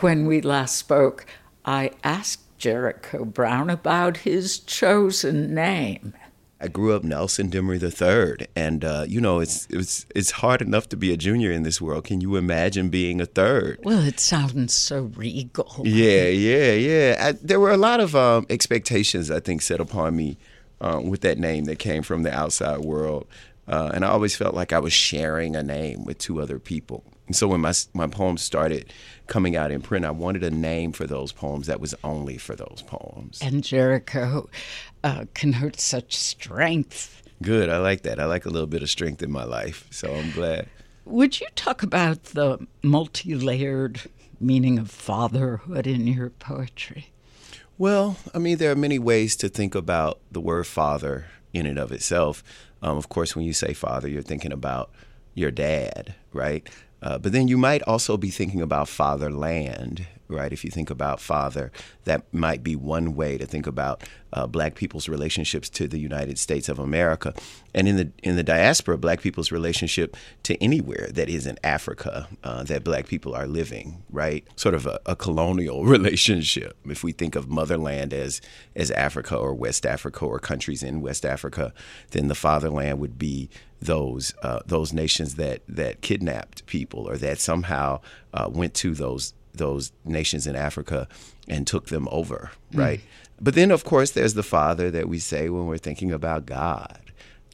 [0.00, 1.26] When we last spoke,
[1.64, 6.14] I asked Jericho Brown about his chosen name.
[6.62, 10.88] I grew up Nelson Demery III, and uh, you know it's it's it's hard enough
[10.90, 12.04] to be a junior in this world.
[12.04, 13.80] Can you imagine being a third?
[13.82, 15.82] Well, it sounds so regal.
[15.82, 17.16] Yeah, yeah, yeah.
[17.18, 20.38] I, there were a lot of um, expectations I think set upon me
[20.80, 23.26] um, with that name that came from the outside world,
[23.66, 27.02] uh, and I always felt like I was sharing a name with two other people.
[27.26, 28.92] And so when my my poems started
[29.26, 32.54] coming out in print, I wanted a name for those poems that was only for
[32.54, 33.40] those poems.
[33.40, 34.48] And Jericho
[35.04, 37.22] uh, connotes such strength.
[37.40, 38.20] Good, I like that.
[38.20, 40.68] I like a little bit of strength in my life, so I'm glad.
[41.04, 44.02] Would you talk about the multi-layered
[44.38, 47.12] meaning of fatherhood in your poetry?
[47.78, 51.78] Well, I mean, there are many ways to think about the word father in and
[51.78, 52.44] of itself.
[52.80, 54.90] Um, of course, when you say father, you're thinking about
[55.34, 56.68] your dad, right?
[57.02, 60.52] Uh, but then you might also be thinking about fatherland, right?
[60.52, 61.70] If you think about father,
[62.04, 64.02] that might be one way to think about
[64.32, 67.34] uh, Black people's relationships to the United States of America,
[67.74, 72.62] and in the in the diaspora, Black people's relationship to anywhere that isn't Africa uh,
[72.64, 74.44] that Black people are living, right?
[74.56, 76.76] Sort of a, a, colonial relationship.
[76.86, 78.40] If we think of motherland as
[78.74, 81.72] as Africa or West Africa or countries in West Africa,
[82.12, 83.50] then the fatherland would be
[83.82, 88.00] those uh, those nations that that kidnapped people or that somehow
[88.32, 91.08] uh, went to those those nations in Africa
[91.48, 92.78] and took them over, hmm.
[92.78, 93.00] right?
[93.00, 93.04] Mm.
[93.40, 96.98] But then, of course, there's the Father that we say when we're thinking about God.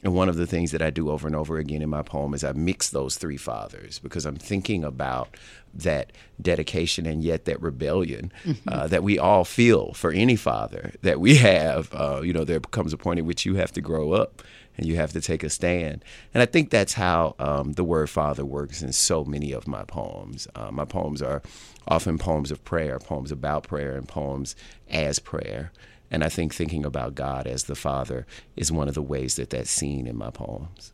[0.03, 2.33] And one of the things that I do over and over again in my poem
[2.33, 5.35] is I mix those three fathers because I'm thinking about
[5.73, 8.69] that dedication and yet that rebellion mm-hmm.
[8.69, 11.93] uh, that we all feel for any father that we have.
[11.93, 14.41] Uh, you know, there comes a point in which you have to grow up
[14.79, 16.05] and you have to take a stand.
[16.33, 19.83] And I think that's how um, the word father works in so many of my
[19.83, 20.47] poems.
[20.55, 21.41] Uh, my poems are
[21.85, 24.55] often poems of prayer, poems about prayer, and poems
[24.89, 25.73] as prayer.
[26.09, 28.25] And I think thinking about God as the Father
[28.55, 30.93] is one of the ways that that's seen in my poems.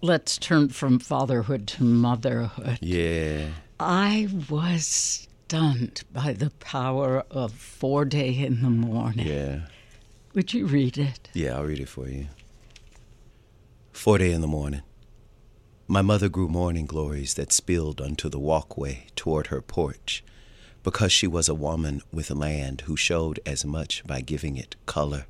[0.00, 2.78] Let's turn from fatherhood to motherhood.
[2.80, 3.48] Yeah.
[3.78, 9.26] I was stunned by the power of Foreday in the Morning.
[9.26, 9.66] Yeah.
[10.32, 11.28] Would you read it?
[11.34, 12.28] Yeah, I'll read it for you.
[13.94, 14.82] Foreday in the morning.
[15.86, 20.22] My mother grew morning glories that spilled onto the walkway toward her porch
[20.82, 24.76] because she was a woman with a land who showed as much by giving it
[24.84, 25.26] color.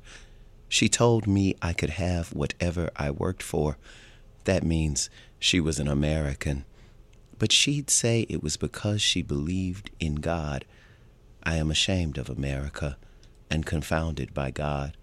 [0.67, 3.77] She told me I could have whatever I worked for.
[4.43, 5.09] That means
[5.39, 6.65] she was an American.
[7.37, 10.65] But she'd say it was because she believed in God.
[11.43, 12.97] I am ashamed of America
[13.49, 14.97] and confounded by God.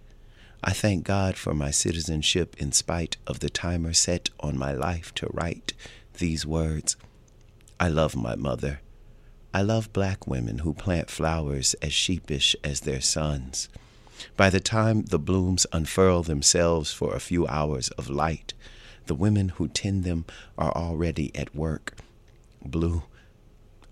[0.64, 5.12] I thank God for my citizenship in spite of the timer set on my life
[5.16, 5.72] to write
[6.18, 6.96] these words.
[7.80, 8.80] I love my mother.
[9.52, 13.68] I love black women who plant flowers as sheepish as their sons.
[14.36, 18.54] By the time the blooms unfurl themselves for a few hours of light,
[19.06, 21.96] the women who tend them are already at work.
[22.64, 23.02] Blue,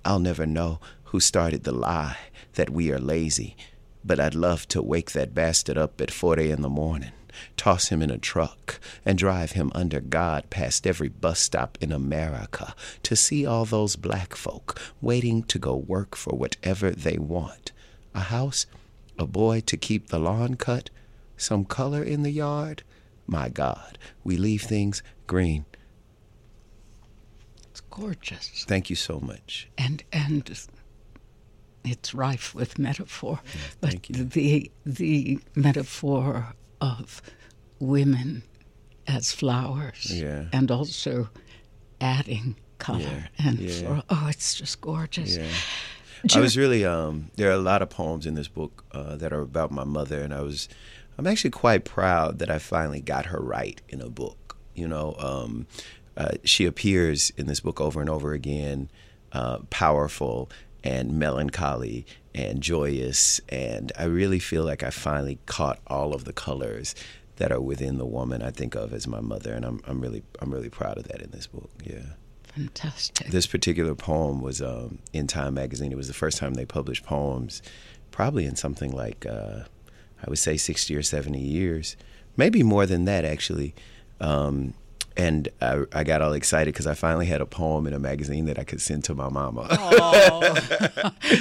[0.04, 2.16] I'll never know who started the lie
[2.54, 3.56] that we are lazy
[4.04, 6.50] but I'd love to wake that bastard up at 4 a.m.
[6.50, 7.12] in the morning,
[7.56, 11.92] toss him in a truck, and drive him under God past every bus stop in
[11.92, 17.72] America to see all those black folk waiting to go work for whatever they want.
[18.14, 18.66] A house,
[19.18, 20.90] a boy to keep the lawn cut,
[21.36, 22.82] some color in the yard.
[23.26, 25.64] My God, we leave things green.
[27.70, 28.64] It's gorgeous.
[28.66, 29.68] Thank you so much.
[29.78, 30.50] And and
[31.84, 33.40] it's rife with metaphor.
[33.44, 37.22] Yeah, but the the metaphor of
[37.78, 38.42] women
[39.06, 40.44] as flowers, yeah.
[40.52, 41.30] and also
[42.00, 44.02] adding color Yeah, and yeah.
[44.08, 45.36] Oh, it's just gorgeous.
[45.36, 45.46] Yeah.
[46.34, 49.32] I was really um there are a lot of poems in this book uh, that
[49.32, 50.68] are about my mother and I was
[51.16, 54.56] I'm actually quite proud that I finally got her right in a book.
[54.74, 55.66] You know, um
[56.16, 58.90] uh, she appears in this book over and over again,
[59.32, 60.50] uh, powerful
[60.82, 66.32] and melancholy and joyous, and I really feel like I finally caught all of the
[66.32, 66.94] colors
[67.36, 70.22] that are within the woman I think of as my mother, and I'm I'm really
[70.40, 71.70] I'm really proud of that in this book.
[71.82, 72.14] Yeah.
[72.54, 73.28] Fantastic.
[73.28, 75.92] This particular poem was um, in Time magazine.
[75.92, 77.62] It was the first time they published poems,
[78.10, 79.60] probably in something like uh,
[80.22, 81.96] I would say sixty or seventy years,
[82.36, 83.74] maybe more than that actually.
[84.20, 84.74] Um,
[85.20, 88.44] and I, I got all excited because I finally had a poem in a magazine
[88.46, 89.66] that I could send to my mama.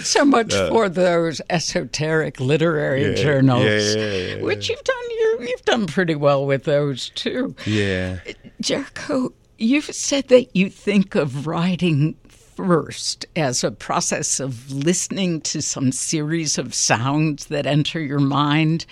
[0.03, 4.95] so much Uh, for those esoteric literary Yeah, journals, yeah, yeah, yeah, which you've done.
[5.11, 7.55] You, you've done pretty well with those too.
[7.65, 8.19] yeah.
[8.61, 15.61] Jericho, you've said that you think of writing first as a process of listening to
[15.61, 18.85] some series of sounds that enter your mind,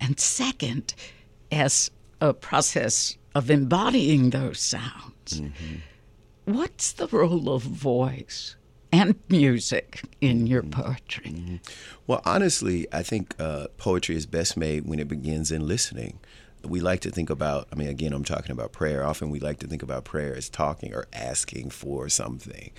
[0.00, 0.94] and second,
[1.50, 5.42] as a process of embodying those sounds.
[6.44, 8.56] What's the role of voice
[8.92, 11.60] and music in your poetry?
[12.06, 16.18] Well, honestly, I think uh, poetry is best made when it begins in listening.
[16.64, 19.04] We like to think about, I mean, again, I'm talking about prayer.
[19.04, 22.70] Often we like to think about prayer as talking or asking for something.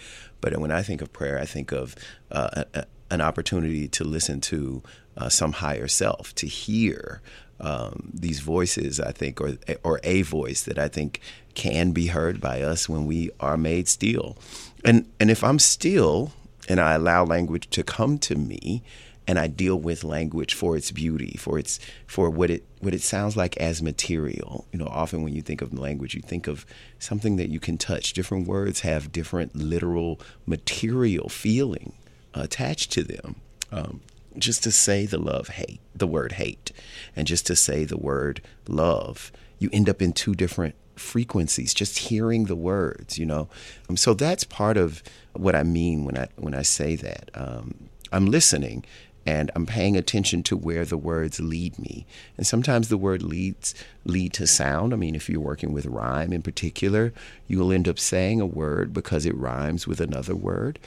[0.42, 1.96] But when I think of prayer, I think of
[2.32, 4.84] uh, a, a- an opportunity to listen to
[5.16, 7.22] uh, some higher self, to hear
[7.60, 11.22] um, these voices, I think, or, or a voice that I think
[11.56, 14.38] can be heard by us when we are made still.
[14.86, 16.34] And, and if I'm still
[16.70, 18.84] and I allow language to come to me,
[19.28, 23.02] and I deal with language for its beauty, for its for what it what it
[23.02, 24.66] sounds like as material.
[24.72, 26.66] You know, often when you think of language, you think of
[26.98, 28.14] something that you can touch.
[28.14, 31.94] Different words have different literal material feeling
[32.34, 33.36] attached to them.
[33.72, 34.00] Um,
[34.38, 36.72] just to say the love hate, the word hate,
[37.16, 42.00] and just to say the word love, you end up in two different frequencies just
[42.00, 43.48] hearing the words you know?
[43.90, 45.04] Um, so that's part of
[45.34, 47.30] what i mean when i when i say that.
[47.34, 48.84] Um, i'm listening
[49.26, 52.06] and i'm paying attention to where the words lead me.
[52.38, 53.76] And sometimes the word leads
[54.06, 54.94] lead to sound.
[54.94, 57.14] I mean if you're working with rhyme in particular
[57.48, 60.80] you will end up saying a word because it rhymes with another word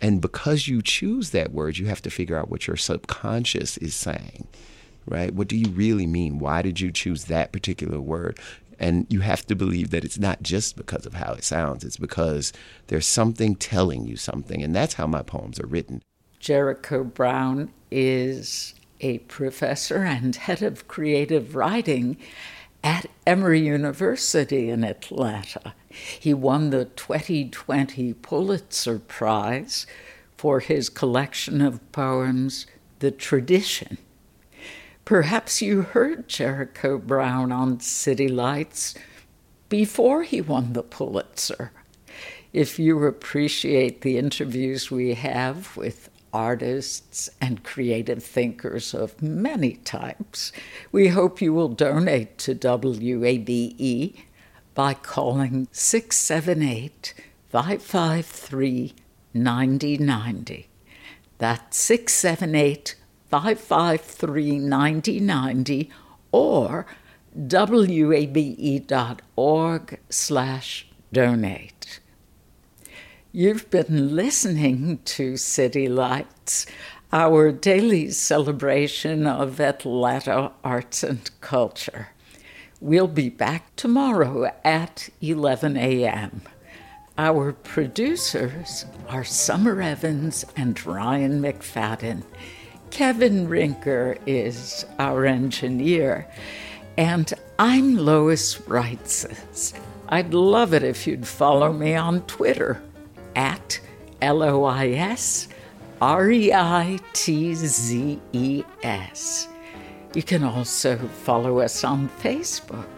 [0.00, 3.94] and because you choose that word you have to figure out what your subconscious is
[3.94, 4.46] saying
[5.08, 5.34] right?
[5.34, 6.38] What do you really mean?
[6.38, 8.38] Why did you choose that particular word?
[8.78, 11.96] And you have to believe that it's not just because of how it sounds, it's
[11.96, 12.52] because
[12.86, 14.62] there's something telling you something.
[14.62, 16.02] And that's how my poems are written.
[16.38, 22.16] Jericho Brown is a professor and head of creative writing
[22.82, 25.74] at Emory University in Atlanta.
[25.88, 29.86] He won the 2020 Pulitzer Prize
[30.36, 32.66] for his collection of poems,
[33.00, 33.98] The Tradition.
[35.04, 38.94] Perhaps you heard Jericho Brown on City Lights
[39.68, 41.72] before he won the Pulitzer.
[42.52, 50.52] If you appreciate the interviews we have with artists and creative thinkers of many types,
[50.92, 54.14] we hope you will donate to WABE
[54.74, 57.14] by calling 678
[57.50, 58.94] 553
[59.34, 60.68] 9090.
[61.38, 62.94] That's 678
[63.30, 65.90] 553 9090
[66.32, 66.86] or
[68.08, 69.20] wabe.org
[70.10, 71.77] slash donate.
[73.30, 76.64] You've been listening to City Lights,
[77.12, 82.08] our daily celebration of Atlanta arts and culture.
[82.80, 86.40] We'll be back tomorrow at 11 a.m.
[87.18, 92.22] Our producers are Summer Evans and Ryan McFadden.
[92.90, 96.26] Kevin Rinker is our engineer.
[96.96, 99.78] And I'm Lois Reitzes.
[100.08, 102.82] I'd love it if you'd follow me on Twitter
[103.38, 103.80] at
[104.20, 105.48] L O I S
[106.00, 109.48] R E I T Z E S.
[110.14, 112.88] You can also follow us on Facebook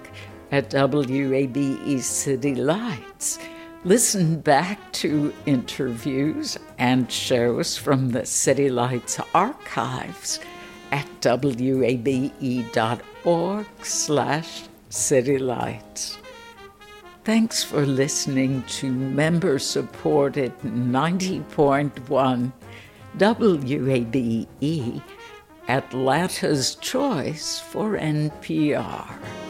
[0.51, 3.39] at WABE City Lights.
[3.85, 10.41] Listen back to interviews and shows from the City Lights archives
[10.91, 12.17] at wabe.org
[13.83, 16.20] slash citylights.
[17.23, 22.53] Thanks for listening to member-supported 90.1
[23.19, 25.03] WABE,
[25.69, 29.50] Atlanta's choice for NPR.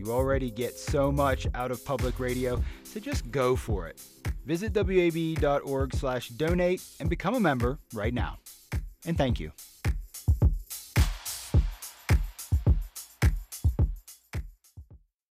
[0.00, 4.00] you already get so much out of public radio, so just go for it.
[4.46, 8.38] Visit wabe.org/donate and become a member right now.
[9.06, 9.52] And thank you.